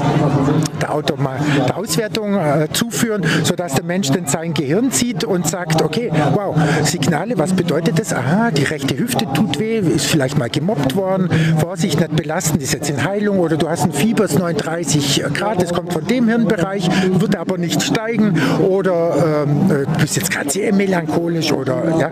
der, 0.82 0.94
Automa 0.94 1.38
der 1.68 1.78
Auswertung 1.78 2.36
äh, 2.36 2.68
zuführen, 2.72 3.24
sodass 3.44 3.76
der 3.76 3.84
Mensch 3.84 4.12
dann 4.12 4.28
sein 4.28 4.54
Gehirn 4.54 4.92
sieht 4.92 5.24
und 5.24 5.48
sagt, 5.48 5.82
okay, 5.82 6.12
wow, 6.34 6.56
Signale, 6.84 7.38
was 7.38 7.54
bedeutet 7.54 8.00
das? 8.00 8.14
Aha, 8.14 8.52
die 8.52 8.64
rechte 8.64 8.98
Hüfte 8.98 9.26
tut 9.34 9.60
weh, 9.60 9.78
ist 9.78 10.08
vielleicht 10.08 10.38
mal 10.38 10.50
gemobbt 10.50 10.96
worden, 10.96 11.30
Vorsicht, 11.60 12.00
nicht 12.00 12.16
belasten, 12.16 12.60
ist 12.60 12.74
jetzt 12.74 12.90
in 12.90 13.04
Heilung 13.04 13.40
oder 13.40 13.58
du 13.58 13.70
hast 13.70 13.84
ein 13.84 13.94
Fieber, 13.94 14.26
ist 14.26 14.40
39 14.40 15.24
Grad, 15.34 15.62
das 15.62 15.74
kommt 15.74 15.94
von 15.94 16.06
dem 16.06 16.28
Hirnbereich, 16.28 16.90
wird 17.20 17.36
aber 17.36 17.58
nicht 17.58 17.77
steigen 17.82 18.40
oder 18.68 19.46
ähm, 19.46 19.72
äh, 19.72 19.86
du 19.86 20.02
bist 20.02 20.16
jetzt 20.16 20.32
gerade 20.32 20.50
sehr 20.50 20.74
melancholisch 20.74 21.52
oder 21.52 21.84
ja. 22.00 22.12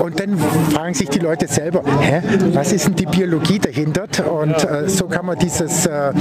Und 0.00 0.18
dann 0.18 0.38
fragen 0.70 0.94
sich 0.94 1.08
die 1.08 1.18
Leute 1.18 1.46
selber, 1.48 1.82
hä, 2.00 2.22
was 2.52 2.72
ist 2.72 2.86
denn 2.86 2.94
die 2.94 3.06
Biologie 3.06 3.58
dahinter? 3.58 4.02
Und 4.30 4.64
äh, 4.64 4.88
so 4.88 5.06
kann 5.06 5.26
man 5.26 5.38
dieses 5.38 5.86
äh, 5.86 6.08
äh, 6.08 6.12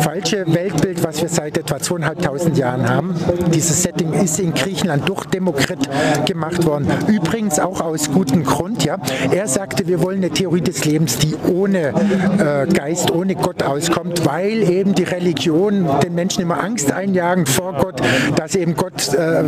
falsche 0.00 0.44
Weltbild, 0.46 1.02
was 1.04 1.22
wir 1.22 1.28
seit 1.28 1.58
etwa 1.58 1.78
zweieinhalbtausend 1.78 2.56
Jahren 2.58 2.88
haben, 2.88 3.14
dieses 3.54 3.82
Setting 3.82 4.12
ist 4.12 4.38
in 4.38 4.54
Griechenland 4.54 5.08
durch 5.08 5.24
Demokrit 5.26 5.78
gemacht 6.26 6.64
worden. 6.64 6.86
Übrigens 7.08 7.58
auch 7.58 7.80
aus 7.80 8.10
gutem 8.10 8.44
Grund, 8.44 8.84
ja. 8.84 8.98
Er 9.30 9.46
sagte, 9.48 9.86
wir 9.86 10.02
wollen 10.02 10.18
eine 10.18 10.30
Theorie 10.30 10.60
des 10.60 10.84
Lebens, 10.84 11.18
die 11.18 11.34
ohne 11.52 11.88
äh, 11.88 12.66
Geist, 12.72 13.10
ohne 13.10 13.34
Gott 13.34 13.62
auskommt, 13.62 14.26
weil 14.26 14.68
eben 14.68 14.94
die 14.94 15.04
Religion 15.04 15.86
den 16.02 16.14
Menschen 16.14 16.42
immer 16.42 16.62
Angst 16.62 16.92
einjagen 16.92 17.45
vor 17.46 17.72
Gott, 17.74 18.00
dass 18.36 18.54
eben 18.54 18.74
Gott 18.74 19.14
äh, 19.14 19.42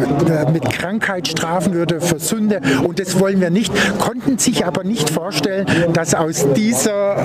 mit 0.52 0.71
Krankheit 0.71 1.28
strafen 1.28 1.75
würde 1.75 2.00
für 2.00 2.19
Sünde 2.19 2.61
und 2.85 2.99
das 2.99 3.19
wollen 3.19 3.40
wir 3.40 3.50
nicht, 3.50 3.73
konnten 3.99 4.38
sich 4.38 4.64
aber 4.64 4.85
nicht 4.85 5.11
vorstellen, 5.11 5.67
dass 5.93 6.14
aus 6.14 6.47
dieser 6.55 7.17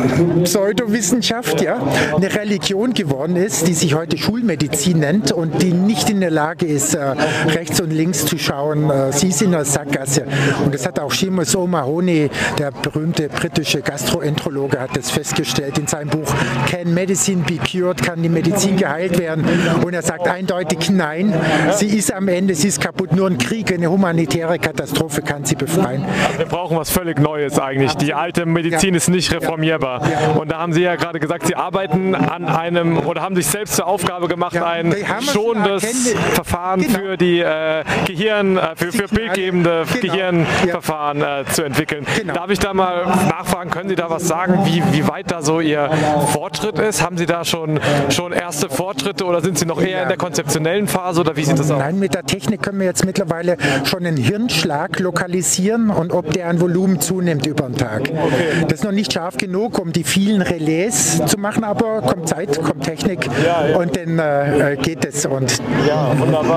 Pseudowissenschaft 0.44 1.62
ja, 1.62 1.82
eine 2.15 2.34
Religion 2.34 2.94
geworden 2.94 3.36
ist, 3.36 3.68
die 3.68 3.74
sich 3.74 3.96
heute 3.96 4.18
Schulmedizin 4.18 5.00
nennt 5.00 5.32
und 5.32 5.62
die 5.62 5.74
nicht 5.74 6.10
in 6.10 6.22
der 6.22 6.32
Lage 6.32 6.65
ist, 6.65 6.96
äh, 6.96 7.15
rechts 7.48 7.80
und 7.82 7.92
links 7.92 8.25
zu 8.25 8.38
schauen. 8.38 8.89
Äh, 8.89 9.12
sie 9.12 9.30
ist 9.30 9.42
in 9.42 9.51
der 9.51 9.65
Sackgasse. 9.65 10.25
Und 10.63 10.74
das 10.74 10.86
hat 10.86 11.00
auch 11.00 11.12
Seamus 11.12 11.56
O'Mahony, 11.56 12.30
der 12.58 12.72
berühmte 12.72 13.30
britische 13.30 13.82
Gastroenterologe, 13.82 14.80
hat 14.80 14.96
das 14.96 15.12
festgestellt 15.12 15.77
in 15.77 15.88
seinem 15.88 16.10
Buch 16.10 16.34
Can 16.70 16.94
Medicine 16.94 17.44
be 17.44 17.58
cured? 17.58 18.01
Kann 18.01 18.22
die 18.22 18.30
Medizin 18.30 18.77
geheilt 18.77 19.20
werden? 19.20 19.46
Und 19.84 19.94
er 19.94 20.01
sagt 20.01 20.27
eindeutig 20.27 20.62
nein. 20.89 21.34
Sie 21.72 21.88
ist 21.88 22.13
am 22.13 22.27
Ende, 22.27 22.55
sie 22.55 22.67
ist 22.67 22.82
kaputt. 22.82 23.13
Nur 23.13 23.29
ein 23.29 23.38
Krieg, 23.38 23.72
eine 23.74 23.89
humanitäre 23.89 24.60
Katastrophe 24.60 25.22
kann 25.22 25.46
sie 25.46 25.55
befreien. 25.55 26.05
Also 26.25 26.39
wir 26.39 26.46
brauchen 26.46 26.77
was 26.77 26.89
völlig 26.89 27.20
Neues 27.20 27.60
eigentlich. 27.60 27.96
Die 27.96 28.13
alte 28.13 28.46
Medizin 28.46 28.96
ist 28.96 29.10
nicht 29.10 29.32
reformierbar. 29.34 30.01
Und 30.39 30.51
da 30.51 30.60
haben 30.60 30.74
Sie 30.74 30.82
ja 30.82 30.96
gerade 30.96 31.20
gesagt, 31.20 31.48
Sie 31.48 31.55
arbeiten 31.55 32.15
an 32.15 32.46
einem 32.46 32.98
oder 33.00 33.22
haben 33.22 33.36
sich 33.36 33.48
selbst 33.48 33.75
zur 33.75 33.88
Aufgabe 33.88 34.27
gemacht, 34.27 34.58
ein 34.58 34.96
schonendes 35.22 36.13
Verfahren 36.34 36.82
genau. 36.82 37.00
für 37.00 37.17
die 37.17 37.39
äh, 37.39 37.84
Gehirn, 38.05 38.58
äh, 38.58 38.75
für, 38.75 38.91
für 38.91 39.08
bildgebende 39.08 39.86
genau. 40.01 40.13
Gehirnverfahren 40.13 41.22
äh, 41.22 41.46
zu 41.51 41.63
entwickeln. 41.63 42.05
Genau. 42.17 42.34
Darf 42.34 42.50
ich 42.50 42.60
da 42.60 42.74
mal 42.74 43.05
nachfragen, 43.05 43.70
können 43.70 43.89
Sie 43.89 43.96
da 43.96 44.10
was 44.10 44.27
sagen, 44.27 44.65
wie, 44.65 44.84
wie 44.91 45.08
weit 45.08 45.32
da 45.32 45.41
so 45.41 45.60
Ihr 45.60 45.89
Fortschritt 46.32 46.79
ist? 46.79 47.03
Haben 47.03 47.17
Sie 47.17 47.25
da 47.25 47.43
schon, 47.46 47.79
schon 48.10 48.32
erste 48.32 48.70
Fortschritte 48.70 49.25
oder 49.25 49.41
sind 49.41 49.58
Sie 49.58 49.65
noch 49.65 49.82
eher 49.82 49.89
ja. 49.89 50.03
in 50.03 50.08
der 50.10 50.17
konzeptionellen 50.54 50.88
Phase 50.88 51.22
oder 51.22 51.36
wie 51.36 51.44
sieht 51.44 51.58
das 51.58 51.72
aus? 51.72 51.80
Nein, 51.80 52.00
mit 52.00 52.14
der 52.14 52.24
Technik 52.24 52.62
können 52.62 52.80
wir 52.80 52.86
jetzt 52.86 53.06
mittlerweile 53.06 53.58
schon 53.86 54.06
einen 54.06 54.18
Hirnschlag 54.18 55.00
lokalisieren 55.00 55.90
und 55.90 56.12
ob 56.12 56.32
der 56.32 56.48
an 56.48 56.62
Volumen 56.62 57.00
zunimmt 57.02 57.46
über 57.48 57.68
den 57.68 57.78
Tag. 57.78 58.02
Okay. 58.02 58.66
Das 58.68 58.80
ist 58.80 58.84
noch 58.84 58.92
nicht 58.92 59.14
scharf 59.14 59.38
genug, 59.38 59.80
um 59.80 59.92
die 59.92 60.04
vielen 60.04 60.42
Relais 60.42 61.22
zu 61.26 61.38
machen, 61.38 61.64
aber 61.64 62.02
kommt 62.02 62.30
Zeit, 62.30 62.62
kommt 62.62 62.84
Technik 62.84 63.28
ja, 63.44 63.68
ja. 63.68 63.78
und 63.78 63.96
dann 63.96 64.20
äh, 64.20 64.78
geht 64.82 65.06
es. 65.06 65.26
Und 65.26 65.60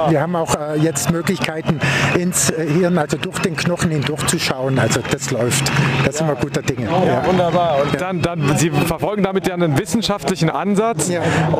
wir 0.09 0.21
haben 0.21 0.37
auch 0.37 0.55
äh, 0.55 0.79
jetzt 0.79 1.11
Möglichkeiten 1.11 1.81
ins 2.19 2.53
Hirn, 2.57 2.99
also 2.99 3.17
durch 3.17 3.38
den 3.38 3.57
Knochen 3.57 3.91
hindurchzuschauen. 3.91 4.79
Also 4.79 5.00
das 5.11 5.31
läuft. 5.31 5.65
Das 6.05 6.19
sind 6.19 6.29
wir 6.29 6.35
guter 6.35 6.62
Dinge. 6.62 6.85
Ja, 6.85 7.25
wunderbar. 7.26 7.83
Und 7.83 8.00
dann, 8.00 8.21
dann, 8.21 8.57
Sie 8.57 8.71
verfolgen 8.71 9.23
damit 9.23 9.47
ja 9.47 9.55
einen 9.55 9.79
wissenschaftlichen 9.79 10.50
Ansatz, 10.50 11.11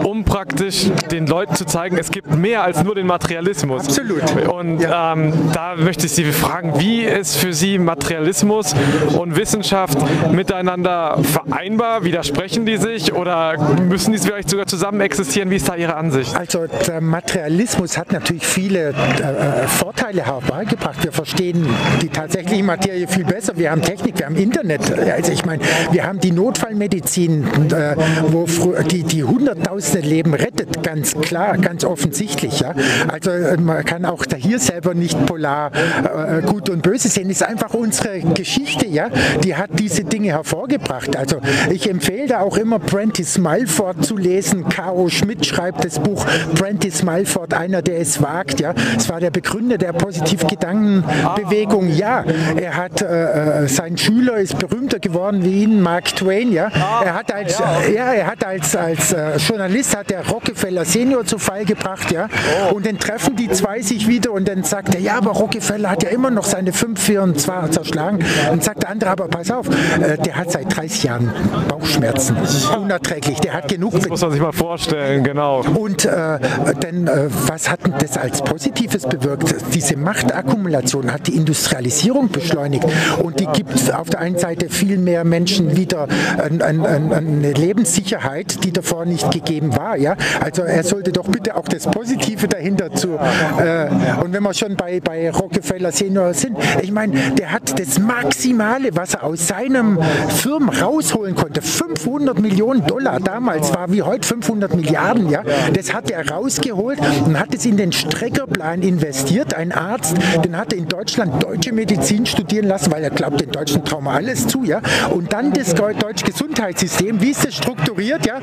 um 0.03 0.25
praktisch 0.25 0.87
den 1.11 1.27
Leuten 1.27 1.55
zu 1.55 1.65
zeigen, 1.65 1.97
es 1.99 2.11
gibt 2.11 2.26
mehr 2.35 2.63
als 2.63 2.83
nur 2.83 2.95
den 2.95 3.07
Materialismus. 3.07 3.87
Absolut. 3.87 4.23
Und 4.49 4.83
ähm, 4.83 5.33
da 5.53 5.75
möchte 5.77 6.07
ich 6.07 6.13
Sie 6.13 6.25
fragen, 6.25 6.79
wie 6.79 7.05
ist 7.05 7.37
für 7.37 7.53
Sie 7.53 7.79
Materialismus 7.79 8.75
und 9.19 9.37
Wissenschaft 9.37 9.99
miteinander 10.33 11.19
vereinbar? 11.23 12.05
Widersprechen 12.05 12.67
die 12.67 12.77
sich 12.77 13.13
oder 13.13 13.57
müssen 13.81 14.13
die 14.13 14.19
vielleicht 14.19 14.51
sogar 14.51 14.67
zusammen 14.67 15.01
existieren? 15.01 15.51
Wie 15.51 15.57
ist 15.57 15.69
da 15.69 15.77
Ihre 15.77 15.97
Ansicht? 15.97 16.37
Also 16.37 16.67
der 16.87 17.01
Materialismus 17.01 17.97
hat 17.99 18.13
natürlich 18.13 18.47
viele 18.47 18.91
äh, 18.91 19.63
äh 19.63 19.69
Vorteile 19.69 20.27
herbeigebracht. 20.27 21.03
Wir 21.03 21.13
verstehen 21.13 21.67
die 22.03 22.09
tatsächliche 22.09 22.63
Materie 22.63 23.07
viel 23.07 23.25
besser. 23.25 23.57
Wir 23.57 23.71
haben 23.71 23.83
Technik, 23.83 24.19
wir 24.19 24.27
haben 24.27 24.37
Internet. 24.37 24.81
Also 24.99 25.33
ich 25.33 25.45
meine, 25.45 25.63
wir 25.91 26.05
haben 26.05 26.21
die 26.21 26.33
Notfallmedizin, 26.33 27.45
äh, 27.73 27.97
wo 28.29 28.47
die, 28.91 29.03
die 29.03 29.25
hunderttausende 29.25 30.07
Leben 30.07 30.35
rettet, 30.35 30.83
ganz 30.83 31.15
klar, 31.15 31.59
ganz 31.59 31.85
offensichtlich. 32.17 32.61
Ja? 32.61 32.75
Also 33.09 33.31
äh, 33.31 33.57
man 33.57 33.85
kann 33.85 34.05
auch 34.05 34.25
da 34.27 34.37
hier 34.37 34.59
selber 34.59 34.95
nicht 34.95 35.27
polar 35.27 35.71
äh, 35.75 36.43
gut 36.43 36.71
und 36.71 36.83
böse 36.83 37.09
sehen. 37.09 37.31
Es 37.31 37.41
ist 37.41 37.43
einfach 37.43 37.75
unsere 37.75 38.21
Geschichte, 38.21 38.87
ja, 38.87 39.09
die 39.43 39.57
hat 39.57 39.71
diese 39.79 40.05
Dinge 40.05 40.29
hervorgebracht. 40.29 41.17
Also 41.17 41.41
ich 41.71 41.89
empfehle 41.89 42.29
da 42.29 42.41
auch 42.41 42.57
immer 42.57 42.79
Prentice 42.79 43.39
Malford 43.39 44.05
zu 44.05 44.17
lesen. 44.17 44.69
Caro 44.69 45.09
Schmidt 45.09 45.45
schreibt 45.45 45.85
das 45.85 45.99
Buch 45.99 46.25
Prentice 46.55 47.03
Malford, 47.03 47.55
einer, 47.55 47.83
der 47.83 48.01
es 48.01 48.23
wagt. 48.23 48.61
Ja, 48.61 48.75
es 48.97 49.09
war 49.09 49.21
der 49.21 49.31
Begründer 49.31 49.79
der 49.79 49.93
Positiv-Gedanken-Bewegung. 49.93 51.95
Ja, 51.95 52.25
er 52.57 52.77
hat 52.77 53.03
äh, 53.03 53.65
äh, 53.65 53.69
sein 53.69 53.99
Schüler 53.99 54.37
ist 54.37 54.59
berühmter 54.59 54.99
geworden 54.99 55.45
wie 55.45 55.65
ihn, 55.65 55.83
Mark 55.83 56.15
Twain. 56.17 56.53
Ja, 56.53 56.71
er 57.05 57.15
hat 57.15 57.33
als 57.33 57.59
ja, 57.59 58.13
er 58.13 58.27
hat 58.27 58.45
als 58.45 58.77
als 58.77 59.13
äh, 59.13 59.37
Journalist 59.37 59.97
hat 59.97 60.11
der 60.11 60.27
Rockefeller 60.27 60.85
Senior 60.85 61.25
zu 61.25 61.39
Fall 61.39 61.65
gebracht. 61.65 62.06
Ja, 62.11 62.29
und 62.73 62.87
dann 62.87 62.99
treffen 62.99 63.37
die 63.37 63.51
zwei 63.51 63.83
sich 63.83 64.09
wieder 64.09 64.33
und 64.33 64.49
dann 64.49 64.63
sagt 64.63 64.95
er, 64.95 65.01
ja, 65.01 65.17
aber 65.17 65.33
Rockefeller 65.33 65.91
hat 65.91 66.03
ja 66.03 66.11
immer 66.11 66.31
noch 66.31 66.45
seine 66.45 66.73
fünf 66.73 67.01
Firmen 67.01 67.37
zwar 67.37 67.71
zerschlagen. 67.71 68.25
Und 68.53 68.65
sagt 68.65 68.83
der 68.83 68.91
andere, 68.91 69.11
aber 69.11 69.29
pass 69.29 69.51
auf, 69.51 69.69
äh, 69.69 70.17
der 70.19 70.37
hat 70.37 70.51
seit 70.51 70.75
30 70.75 71.05
Jahren 71.05 71.33
Bauchschmerzen. 71.69 72.37
Unerträglich. 72.81 73.41
Der 73.41 73.55
hat 73.55 73.69
genug. 73.69 73.93
Das 73.93 74.09
muss 74.09 74.23
man 74.23 74.33
sich 74.33 74.41
mal 74.41 74.53
vorstellen, 74.53 75.25
genau. 75.25 75.61
Und 75.61 76.05
äh, 76.05 76.39
denn 76.83 77.07
äh, 77.07 77.29
was 77.47 77.71
hat 77.71 77.81
das 77.99 78.17
als 78.17 78.43
Positives 78.43 79.07
bewirkt? 79.07 79.55
Diese 79.75 79.97
Machtakkumulation 79.97 81.13
hat 81.13 81.27
die 81.27 81.37
Industrialisierung 81.37 82.31
beschleunigt 82.31 82.85
und 83.23 83.41
die 83.41 83.47
gibt 83.47 83.93
auf 83.93 84.11
der 84.11 84.21
einen 84.21 84.39
Seite 84.39 84.69
viel 84.69 84.99
mehr 84.99 85.25
Menschen 85.25 85.77
wieder 85.77 86.09
ein, 86.39 86.63
ein, 86.63 86.85
ein, 86.85 87.13
eine 87.13 87.53
Lebenssicherheit, 87.53 88.65
die 88.65 88.73
davor 88.73 89.05
nicht 89.05 89.31
gegeben 89.31 89.77
war. 89.77 89.97
Ja? 89.97 90.17
Also 90.41 90.63
er 90.63 90.85
sollte 90.85 91.13
doch 91.13 91.29
bitte 91.29 91.57
auch 91.57 91.69
das 91.69 91.87
Positive 91.97 92.47
dahinter 92.47 92.93
zu. 92.93 93.15
Äh, 93.15 93.89
und 94.23 94.31
wenn 94.35 94.43
wir 94.43 94.53
schon 94.53 94.77
bei, 94.77 95.01
bei 95.01 95.31
Rockefeller 95.31 95.93
Senior 95.93 96.35
sind, 96.35 96.59
ich 96.83 96.93
meine, 96.93 97.15
der 97.39 97.53
hat 97.53 97.81
das 97.81 97.99
Maximale, 97.99 98.91
was 98.95 99.15
er 99.15 99.25
aus 99.25 99.49
seinem 99.49 99.99
Firmen 100.29 100.69
rausholen 100.69 101.35
konnte, 101.35 101.63
500 101.63 102.39
Millionen 102.39 102.87
Dollar 102.87 103.19
damals 103.19 103.75
war 103.75 103.91
wie 103.91 104.03
heute 104.03 104.29
500 104.29 104.77
Milliarden, 104.77 105.31
ja, 105.31 105.43
das 105.73 105.95
hat 105.95 106.11
er 106.11 106.29
rausgeholt 106.29 106.99
und 107.25 107.41
hat 107.41 107.55
es 107.55 107.65
in 107.65 107.79
den 107.79 107.93
Streckerplan 107.93 108.83
investiert. 108.83 109.55
Ein 109.55 109.73
Arzt, 109.73 110.17
den 110.45 110.59
hat 110.59 110.75
er 110.75 110.79
in 110.79 110.89
Deutschland 110.89 111.43
deutsche 111.43 111.73
Medizin 111.73 112.27
studieren 112.27 112.67
lassen, 112.67 112.93
weil 112.93 113.05
er 113.05 113.11
glaubt, 113.11 113.41
den 113.41 113.51
Deutschen 113.51 113.83
trauen 113.87 114.05
wir 114.05 114.13
alles 114.13 114.47
zu, 114.47 114.65
ja. 114.65 114.83
Und 115.15 115.33
dann 115.33 115.51
das 115.51 115.75
deutsche 115.75 116.27
Gesundheitssystem, 116.27 117.23
wie 117.23 117.31
ist 117.31 117.47
das 117.47 117.55
strukturiert, 117.55 118.27
ja, 118.27 118.41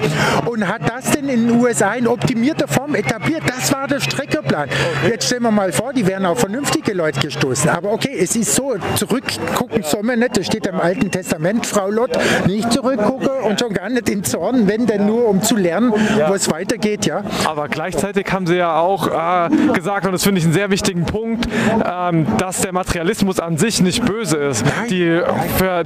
und 0.48 0.68
hat 0.68 0.82
das 0.90 1.12
denn 1.12 1.30
in 1.30 1.50
den 1.50 1.62
USA 1.62 1.94
in 1.94 2.08
optimierter 2.08 2.68
Form 2.68 2.96
etabliert. 2.96 3.43
Das 3.46 3.72
war 3.74 3.88
der 3.88 4.00
Streckerplan. 4.00 4.70
Jetzt 5.08 5.28
stellen 5.28 5.44
wir 5.44 5.52
mal 5.52 5.72
vor, 5.72 5.94
die 5.94 6.06
wären 6.06 6.26
auf 6.26 6.40
vernünftige 6.40 6.94
Leute 6.94 7.20
gestoßen. 7.20 7.70
Aber 7.70 7.92
okay, 7.92 8.16
es 8.20 8.36
ist 8.36 8.56
so, 8.56 8.76
zurückgucken 8.96 9.84
soll 9.84 10.04
man 10.04 10.20
nicht, 10.20 10.38
das 10.38 10.46
steht 10.46 10.66
im 10.68 10.80
Alten 10.80 11.12
Testament, 11.12 11.66
Frau 11.66 11.90
Lott, 11.90 12.18
nicht 12.48 12.72
zurückgucken 12.72 13.30
und 13.44 13.60
schon 13.60 13.74
gar 13.74 13.90
nicht 13.90 14.10
in 14.10 14.24
Zorn, 14.24 14.68
wenn 14.68 14.86
denn 14.86 15.06
nur 15.06 15.28
um 15.28 15.42
zu 15.42 15.56
lernen, 15.56 15.92
wo 15.92 16.34
es 16.34 16.50
weitergeht, 16.52 17.06
ja. 17.06 17.24
Aber 17.46 17.68
gleichzeitig 17.68 18.32
haben 18.32 18.48
Sie 18.48 18.56
ja 18.56 18.80
auch 18.80 19.08
äh, 19.08 19.50
gesagt, 19.74 20.06
und 20.06 20.14
das 20.14 20.24
finde 20.24 20.40
ich 20.40 20.46
einen 20.46 20.54
sehr 20.54 20.70
wichtigen 20.70 21.06
Punkt, 21.06 21.48
ähm, 21.86 22.26
dass 22.38 22.62
der 22.62 22.74
Materialismus 22.74 23.40
an 23.40 23.58
sich 23.58 23.82
nicht 23.82 24.06
böse 24.06 24.38
ist. 24.38 24.66
Die, 24.90 25.22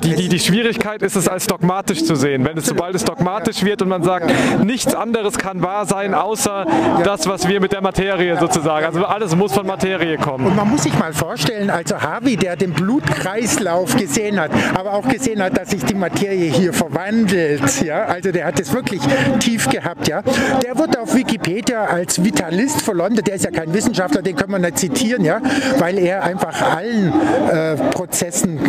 die, 0.04 0.16
die, 0.16 0.30
die 0.30 0.40
Schwierigkeit 0.40 1.02
ist 1.02 1.16
es 1.16 1.28
als 1.28 1.48
dogmatisch 1.48 2.04
zu 2.04 2.16
sehen. 2.16 2.46
Wenn 2.46 2.58
es 2.58 2.68
sobald 2.68 2.96
es 2.96 3.04
dogmatisch 3.04 3.64
wird 3.64 3.82
und 3.82 3.90
man 3.90 4.04
sagt, 4.04 4.32
nichts 4.64 4.94
anderes 4.94 5.38
kann 5.38 5.62
wahr 5.62 5.86
sein, 5.86 6.14
außer 6.14 6.66
das, 7.04 7.28
was 7.28 7.37
was 7.38 7.48
wir 7.48 7.62
mit 7.62 7.72
der 7.72 7.82
Materie 7.82 8.36
sozusagen. 8.39 8.88
Also 8.88 9.06
alles 9.06 9.36
muss 9.36 9.53
von 9.53 9.67
Materie 9.67 10.17
kommen. 10.17 10.48
Und 10.48 10.56
man 10.56 10.67
muss 10.67 10.82
sich 10.84 10.98
mal 10.98 11.13
vorstellen, 11.13 11.70
also 11.70 12.01
Harvey, 12.01 12.36
der 12.36 12.56
den 12.56 12.74
Blutkreislauf 12.74 13.96
gesehen 13.96 14.39
hat, 14.39 14.50
aber 14.74 14.94
auch 14.94 15.08
gesehen 15.08 15.44
hat, 15.44 15.56
dass 15.56 15.70
sich 15.70 15.86
die 15.86 15.94
Materie 15.94 16.50
hier 16.50 16.74
verwandelt, 16.74 17.84
ja, 17.84 18.06
also 18.06 18.32
der 18.32 18.46
hat 18.46 18.60
es 18.60 18.74
wirklich 18.74 19.01
tief 19.39 19.70
gehabt, 19.70 20.08
ja. 20.08 20.24
Der 20.63 20.79
wird 20.79 20.98
auf 20.98 21.13
Wikipedia 21.13 21.86
als 21.86 22.24
Vitalist 22.24 22.82
verleumdet, 22.82 23.27
der 23.27 23.36
ist 23.36 23.46
ja 23.46 23.51
kein 23.51 23.72
Wissenschaftler, 23.72 24.24
den 24.24 24.36
können 24.36 24.53
wir 24.53 24.60
nicht 24.60 24.79
zitieren, 24.79 25.24
ja, 25.24 25.39
weil 25.77 26.00
er 26.00 26.24
einfach 26.24 26.60
allen 26.75 27.13
äh, 27.51 27.75
Prozessen 27.91 28.60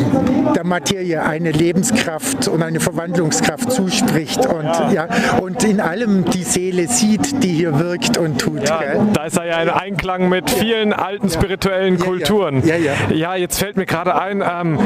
der 0.55 0.65
Materie 0.65 1.23
eine 1.23 1.53
Lebenskraft 1.53 2.49
und 2.49 2.63
eine 2.63 2.81
Verwandlungskraft 2.81 3.73
zuspricht 3.73 4.45
und 4.45 4.93
ja 4.93 5.09
und 5.41 5.65
in 5.65 5.81
allem 5.81 6.27
die 6.27 6.43
Seele 6.43 6.87
sieht, 6.87 7.43
die 7.43 7.55
hier 7.55 7.79
wirkt 7.79 8.19
und 8.19 8.39
tut. 8.39 8.58
Ja, 8.65 8.81
da 9.13 9.25
ist 9.25 9.37
er 9.37 9.47
ja 9.47 9.57
ein 9.57 9.71
Einklang 9.71 10.29
mit 10.29 10.51
vielen 10.51 10.93
alten 10.93 11.29
spirituellen 11.31 11.99
Kulturen. 11.99 12.67
Ja, 12.67 12.77
ja. 12.77 12.93
ja, 13.13 13.35
jetzt 13.35 13.59
fällt 13.59 13.77
mir 13.77 13.87
gerade 13.87 14.15
ein, 14.15 14.43
ähm, 14.43 14.79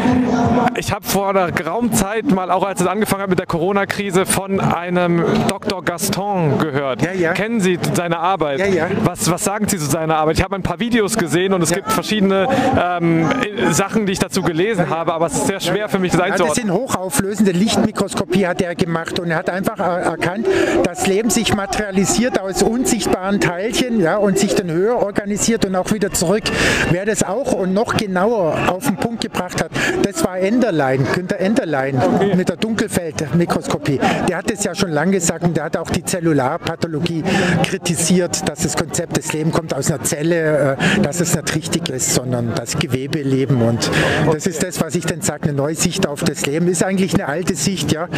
ich 0.76 0.92
habe 0.92 1.04
vor 1.04 1.30
einer 1.30 1.52
geraumen 1.52 1.92
Zeit 1.92 2.30
mal, 2.30 2.50
auch 2.50 2.64
als 2.64 2.80
es 2.80 2.86
angefangen 2.86 3.22
hat 3.22 3.30
mit 3.30 3.38
der 3.38 3.46
Corona-Krise, 3.46 4.26
von 4.26 4.60
einem 4.60 5.24
Dr. 5.48 5.84
Gaston 5.84 6.58
gehört. 6.58 7.02
Ja, 7.02 7.12
ja. 7.12 7.32
Kennen 7.32 7.60
Sie 7.60 7.78
seine 7.94 8.18
Arbeit? 8.18 8.58
Ja, 8.58 8.66
ja. 8.66 8.86
Was, 9.04 9.30
was 9.30 9.44
sagen 9.44 9.68
Sie 9.68 9.78
zu 9.78 9.86
seiner 9.86 10.16
Arbeit? 10.16 10.38
Ich 10.38 10.44
habe 10.44 10.54
ein 10.56 10.62
paar 10.62 10.80
Videos 10.80 11.16
gesehen 11.16 11.52
und 11.52 11.62
es 11.62 11.70
ja. 11.70 11.76
gibt 11.76 11.92
verschiedene 11.92 12.48
ähm, 12.80 13.26
Sachen, 13.70 14.06
die 14.06 14.12
ich 14.12 14.18
dazu 14.18 14.42
gelesen 14.42 14.90
habe, 14.90 15.12
aber 15.14 15.26
es 15.26 15.34
ist 15.34 15.46
sehr 15.46 15.60
schwer 15.60 15.88
für 15.88 15.98
mich, 15.98 16.12
das 16.12 16.20
einzuordnen. 16.20 16.48
Ja, 16.48 16.54
das 16.54 16.62
sind 16.62 16.72
hochauflösende 16.72 17.52
Lichtmikroskopie 17.52 18.46
hat 18.46 18.60
er 18.62 18.74
gemacht 18.74 19.18
und 19.18 19.30
er 19.30 19.36
hat 19.36 19.50
einfach 19.50 19.78
erkannt, 19.78 20.46
dass 20.84 21.06
Leben 21.06 21.30
sich 21.30 21.54
materialisiert 21.54 22.40
aus 22.40 22.62
unsichtbaren 22.62 23.40
Teilchen 23.62 24.00
ja, 24.00 24.16
und 24.16 24.38
sich 24.40 24.56
dann 24.56 24.72
höher 24.72 24.96
organisiert 24.96 25.64
und 25.64 25.76
auch 25.76 25.92
wieder 25.92 26.10
zurück. 26.10 26.42
Wer 26.90 27.06
das 27.06 27.22
auch 27.22 27.52
und 27.52 27.72
noch 27.72 27.96
genauer 27.96 28.56
auf 28.68 28.86
den 28.86 28.96
Punkt 28.96 29.20
gebracht 29.20 29.62
hat, 29.62 29.70
das 30.02 30.24
war 30.24 30.36
Enderlein, 30.36 31.06
Günther 31.14 31.38
Enderlein 31.38 31.96
okay. 31.96 32.34
mit 32.34 32.48
der 32.48 32.56
Dunkelfeldmikroskopie. 32.56 34.00
Der 34.28 34.38
hat 34.38 34.50
es 34.50 34.64
ja 34.64 34.74
schon 34.74 34.90
lange 34.90 35.12
gesagt 35.12 35.44
und 35.44 35.56
der 35.56 35.64
hat 35.64 35.76
auch 35.76 35.90
die 35.90 36.04
Zellularpathologie 36.04 37.22
kritisiert, 37.62 38.48
dass 38.48 38.64
das 38.64 38.76
Konzept 38.76 39.16
des 39.16 39.32
Lebens 39.32 39.54
kommt 39.54 39.74
aus 39.74 39.92
einer 39.92 40.02
Zelle, 40.02 40.76
äh, 40.96 41.00
dass 41.00 41.20
es 41.20 41.36
nicht 41.36 41.54
richtig 41.54 41.88
ist, 41.88 42.14
sondern 42.14 42.54
das 42.56 42.76
Gewebeleben 42.80 43.62
und 43.62 43.88
das 44.32 44.46
ist 44.48 44.64
das, 44.64 44.80
was 44.80 44.96
ich 44.96 45.06
dann 45.06 45.20
sage, 45.20 45.44
eine 45.44 45.52
neue 45.52 45.76
Sicht 45.76 46.08
auf 46.08 46.24
das 46.24 46.46
Leben. 46.46 46.66
Ist 46.66 46.82
eigentlich 46.82 47.14
eine 47.14 47.28
alte 47.28 47.54
Sicht, 47.54 47.92
ja, 47.92 48.08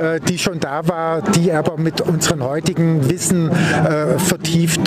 äh, 0.00 0.18
die 0.20 0.38
schon 0.38 0.60
da 0.60 0.88
war, 0.88 1.20
die 1.20 1.52
aber 1.52 1.76
mit 1.76 2.00
unserem 2.00 2.42
heutigen 2.42 3.10
Wissen 3.10 3.50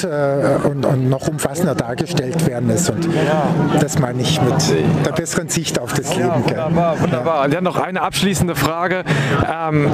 äh, 0.08 0.68
und, 0.68 0.86
und 0.86 1.10
noch 1.10 1.28
umfassender 1.28 1.76
dargestellt 1.76 2.48
werden 2.48 2.70
ist 2.70 2.90
und 2.90 3.08
das 3.80 4.00
meine 4.00 4.22
ich 4.22 4.42
mit 4.42 4.56
der 5.06 5.12
besseren 5.12 5.50
Sicht 5.50 5.80
auf 5.80 5.94
das 5.94 6.16
Leben. 6.16 6.44
Wunderbar, 6.44 7.00
wunderbar. 7.00 7.46
Und 7.46 7.54
dann 7.54 7.64
noch 7.64 7.78
eine 7.78 8.02
abschließende 8.02 8.56
Frage. 8.56 9.04
Ähm, 9.50 9.90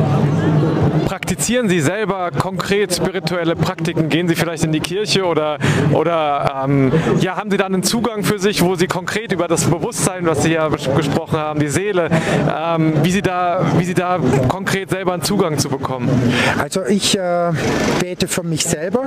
praktizieren 1.13 1.69
Sie 1.69 1.79
selber 1.79 2.31
konkret 2.31 2.91
spirituelle 2.91 3.55
Praktiken? 3.55 4.09
Gehen 4.09 4.27
Sie 4.27 4.33
vielleicht 4.33 4.63
in 4.63 4.71
die 4.71 4.79
Kirche 4.79 5.25
oder, 5.25 5.59
oder 5.91 6.63
ähm, 6.65 6.91
ja, 7.19 7.35
haben 7.35 7.51
Sie 7.51 7.57
da 7.57 7.67
einen 7.67 7.83
Zugang 7.83 8.23
für 8.23 8.39
sich, 8.39 8.63
wo 8.63 8.73
Sie 8.73 8.87
konkret 8.87 9.31
über 9.31 9.47
das 9.47 9.65
Bewusstsein, 9.65 10.25
was 10.25 10.41
Sie 10.41 10.53
ja 10.53 10.69
gesprochen 10.69 11.37
haben, 11.37 11.59
die 11.59 11.67
Seele, 11.67 12.09
ähm, 12.51 12.93
wie, 13.03 13.11
Sie 13.11 13.21
da, 13.21 13.63
wie 13.77 13.85
Sie 13.85 13.93
da 13.93 14.19
konkret 14.47 14.89
selber 14.89 15.13
einen 15.13 15.21
Zugang 15.21 15.59
zu 15.59 15.69
bekommen? 15.69 16.09
Also 16.57 16.83
ich 16.83 17.15
äh, 17.15 17.51
bete 17.99 18.27
für 18.27 18.41
mich 18.41 18.63
selber. 18.63 19.05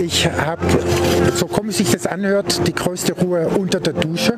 Ich 0.00 0.28
habe, 0.28 0.62
so 1.34 1.46
komisch 1.46 1.76
sich 1.76 1.90
das 1.90 2.06
anhört, 2.06 2.66
die 2.66 2.74
größte 2.74 3.14
Ruhe 3.14 3.48
unter 3.48 3.80
der 3.80 3.94
Dusche. 3.94 4.34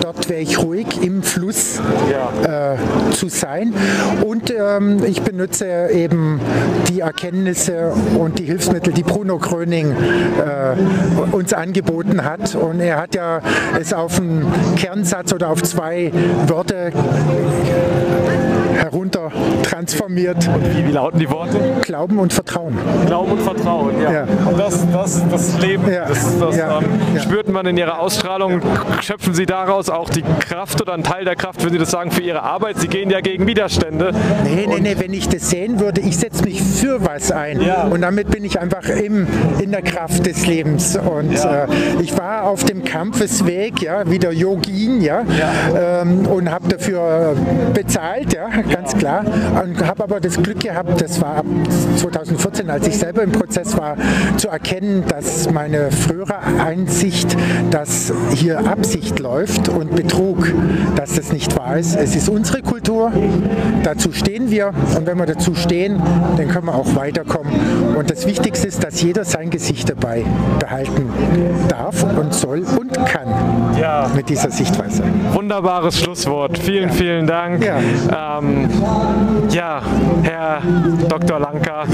Dort 0.00 0.28
wäre 0.28 0.40
ich 0.40 0.58
ruhig 0.58 0.86
im 1.02 1.22
Fluss 1.22 1.80
ja. 2.10 2.74
äh, 2.74 2.76
zu 3.12 3.28
sein. 3.28 3.72
Und 4.24 4.50
ähm, 4.50 5.02
ich 5.04 5.22
benutze 5.22 5.88
eben 5.92 6.40
die 6.88 7.00
Erkenntnisse 7.00 7.92
und 8.18 8.38
die 8.38 8.44
Hilfsmittel, 8.44 8.92
die 8.92 9.02
Bruno 9.02 9.38
Gröning 9.38 9.92
äh, 9.92 11.34
uns 11.34 11.52
angeboten 11.52 12.24
hat. 12.24 12.54
Und 12.54 12.80
er 12.80 13.00
hat 13.00 13.14
ja 13.14 13.40
es 13.80 13.92
auf 13.92 14.18
einen 14.18 14.46
Kernsatz 14.76 15.32
oder 15.32 15.48
auf 15.48 15.62
zwei 15.62 16.12
Wörter 16.46 16.90
herunter 18.78 19.30
transformiert. 19.62 20.48
Und 20.48 20.76
wie, 20.76 20.86
wie, 20.86 20.92
lauten 20.92 21.18
die 21.18 21.30
Worte? 21.30 21.58
Glauben 21.82 22.18
und 22.18 22.32
Vertrauen. 22.32 22.76
Glauben 23.06 23.32
und 23.32 23.42
Vertrauen, 23.42 24.00
ja. 24.00 24.12
ja. 24.12 24.22
Und 24.46 24.58
das, 24.58 24.86
das, 24.92 25.22
das 25.28 25.58
Leben, 25.60 25.90
ja. 25.90 26.06
das, 26.06 26.38
das 26.38 26.56
ja. 26.56 26.78
Ähm, 26.78 27.20
spürt 27.20 27.48
man 27.48 27.66
in 27.66 27.76
Ihrer 27.76 28.00
Ausstrahlung. 28.00 28.60
Schöpfen 29.00 29.34
Sie 29.34 29.46
daraus 29.46 29.90
auch 29.90 30.10
die 30.10 30.22
Kraft 30.40 30.80
oder 30.80 30.94
einen 30.94 31.04
Teil 31.04 31.24
der 31.24 31.36
Kraft, 31.36 31.64
wenn 31.64 31.72
Sie 31.72 31.78
das 31.78 31.90
sagen, 31.90 32.10
für 32.10 32.22
Ihre 32.22 32.42
Arbeit? 32.42 32.78
Sie 32.78 32.88
gehen 32.88 33.10
ja 33.10 33.20
gegen 33.20 33.46
Widerstände. 33.46 34.12
Nee, 34.44 34.66
nee, 34.68 34.80
nee, 34.80 34.96
wenn 34.98 35.12
ich 35.12 35.28
das 35.28 35.50
sehen 35.50 35.80
würde, 35.80 36.00
ich 36.00 36.16
setze 36.16 36.44
mich 36.44 36.62
für 36.62 37.04
was 37.04 37.32
ein. 37.32 37.60
Und 37.90 38.02
damit 38.02 38.30
bin 38.30 38.44
ich 38.44 38.60
einfach 38.60 38.88
im, 38.88 39.26
in 39.60 39.70
der 39.70 39.82
Kraft 39.82 40.26
des 40.26 40.46
Lebens. 40.46 40.96
Und 40.96 41.34
äh, 41.34 41.66
ich 42.00 42.16
war 42.16 42.44
auf 42.44 42.64
dem 42.64 42.84
Kampfesweg, 42.84 43.82
ja, 43.82 44.08
wie 44.10 44.18
der 44.18 44.32
Yogin, 44.32 45.00
ja, 45.00 45.24
ähm, 45.76 46.26
und 46.26 46.50
habe 46.50 46.68
dafür 46.68 47.36
bezahlt, 47.74 48.34
ja, 48.34 48.48
ganz 48.70 48.94
klar. 48.96 49.24
Und 49.62 49.86
habe 49.86 50.04
aber 50.04 50.20
das 50.20 50.42
Glück 50.42 50.60
gehabt, 50.60 51.00
das 51.00 51.20
war 51.20 51.36
ab 51.36 51.46
2014, 51.96 52.70
als 52.70 52.86
ich 52.86 52.98
selber 52.98 53.22
im 53.22 53.32
Prozess 53.32 53.76
war, 53.76 53.96
zu 54.36 54.48
erkennen, 54.48 55.04
dass 55.08 55.50
meine 55.50 55.90
frühere 55.90 56.38
Einsicht, 56.64 57.36
dass 57.70 58.12
hier 58.34 58.66
Absicht 58.66 59.18
läuft 59.18 59.68
und 59.68 59.94
Betrug, 59.94 60.52
dass 60.96 61.14
das 61.14 61.32
nicht 61.32 61.56
wahr 61.56 61.78
ist. 61.78 61.96
Es 61.96 62.14
ist 62.14 62.28
unsere 62.28 62.62
Kultur, 62.62 63.12
dazu 63.82 64.12
stehen 64.12 64.50
wir 64.50 64.72
und 64.96 65.06
wenn 65.06 65.18
wir 65.18 65.26
dazu 65.26 65.54
stehen, 65.54 66.00
dann 66.36 66.48
können 66.48 66.66
wir 66.66 66.74
auch 66.74 66.94
weiterkommen. 66.94 67.52
Und 67.98 68.12
das 68.12 68.28
Wichtigste 68.28 68.68
ist, 68.68 68.84
dass 68.84 69.02
jeder 69.02 69.24
sein 69.24 69.50
Gesicht 69.50 69.90
dabei 69.90 70.24
behalten 70.60 71.10
darf 71.68 72.04
und 72.04 72.32
soll 72.32 72.64
und 72.78 72.92
kann 73.06 73.26
ja. 73.76 74.08
mit 74.14 74.28
dieser 74.28 74.52
Sichtweise. 74.52 75.02
Wunderbares 75.32 75.98
Schlusswort. 76.00 76.58
Vielen, 76.58 76.90
ja. 76.90 76.94
vielen 76.94 77.26
Dank. 77.26 77.64
Ja. 77.64 78.38
Ähm, 78.38 78.68
ja, 79.50 79.82
Herr 80.22 80.62
Dr. 81.08 81.40
Lanka, 81.40 81.86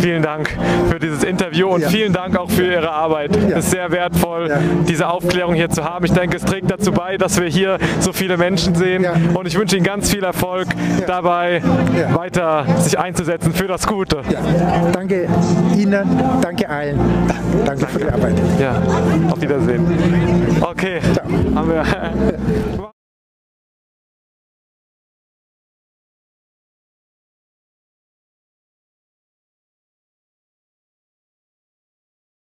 vielen 0.00 0.24
Dank 0.24 0.50
für 0.90 0.98
dieses 0.98 1.22
Interview 1.22 1.68
und 1.68 1.84
vielen 1.84 2.12
Dank 2.12 2.36
auch 2.36 2.50
für 2.50 2.66
Ihre 2.66 2.90
Arbeit. 2.90 3.36
Es 3.36 3.66
ist 3.66 3.70
sehr 3.70 3.92
wertvoll, 3.92 4.50
diese 4.88 5.08
Aufklärung 5.08 5.54
hier 5.54 5.70
zu 5.70 5.84
haben. 5.84 6.04
Ich 6.04 6.12
denke, 6.12 6.38
es 6.38 6.44
trägt 6.44 6.72
dazu 6.72 6.90
bei, 6.90 7.18
dass 7.18 7.40
wir 7.40 7.46
hier 7.46 7.78
so 8.00 8.12
viele 8.12 8.36
Menschen 8.36 8.74
sehen 8.74 9.06
und 9.32 9.46
ich 9.46 9.56
wünsche 9.56 9.76
Ihnen 9.76 9.84
ganz 9.84 10.10
viel 10.10 10.24
Erfolg 10.24 10.66
dabei, 11.06 11.62
weiter 12.14 12.66
sich 12.80 12.98
einzusetzen 12.98 13.54
für 13.54 13.68
das 13.68 13.86
Gute. 13.86 14.22
Danke 14.92 15.28
Ihnen, 15.76 16.06
danke 16.40 16.68
allen. 16.68 16.98
Danke, 17.64 17.80
danke, 17.80 17.86
für 17.86 17.98
die 17.98 18.10
Arbeit. 18.10 18.34
Ja, 18.60 18.80
auf 19.30 19.40
Wiedersehen. 19.40 19.86
Okay, 20.60 21.00
Ciao. 21.12 21.26
haben 21.54 21.68
wir. 21.68 22.91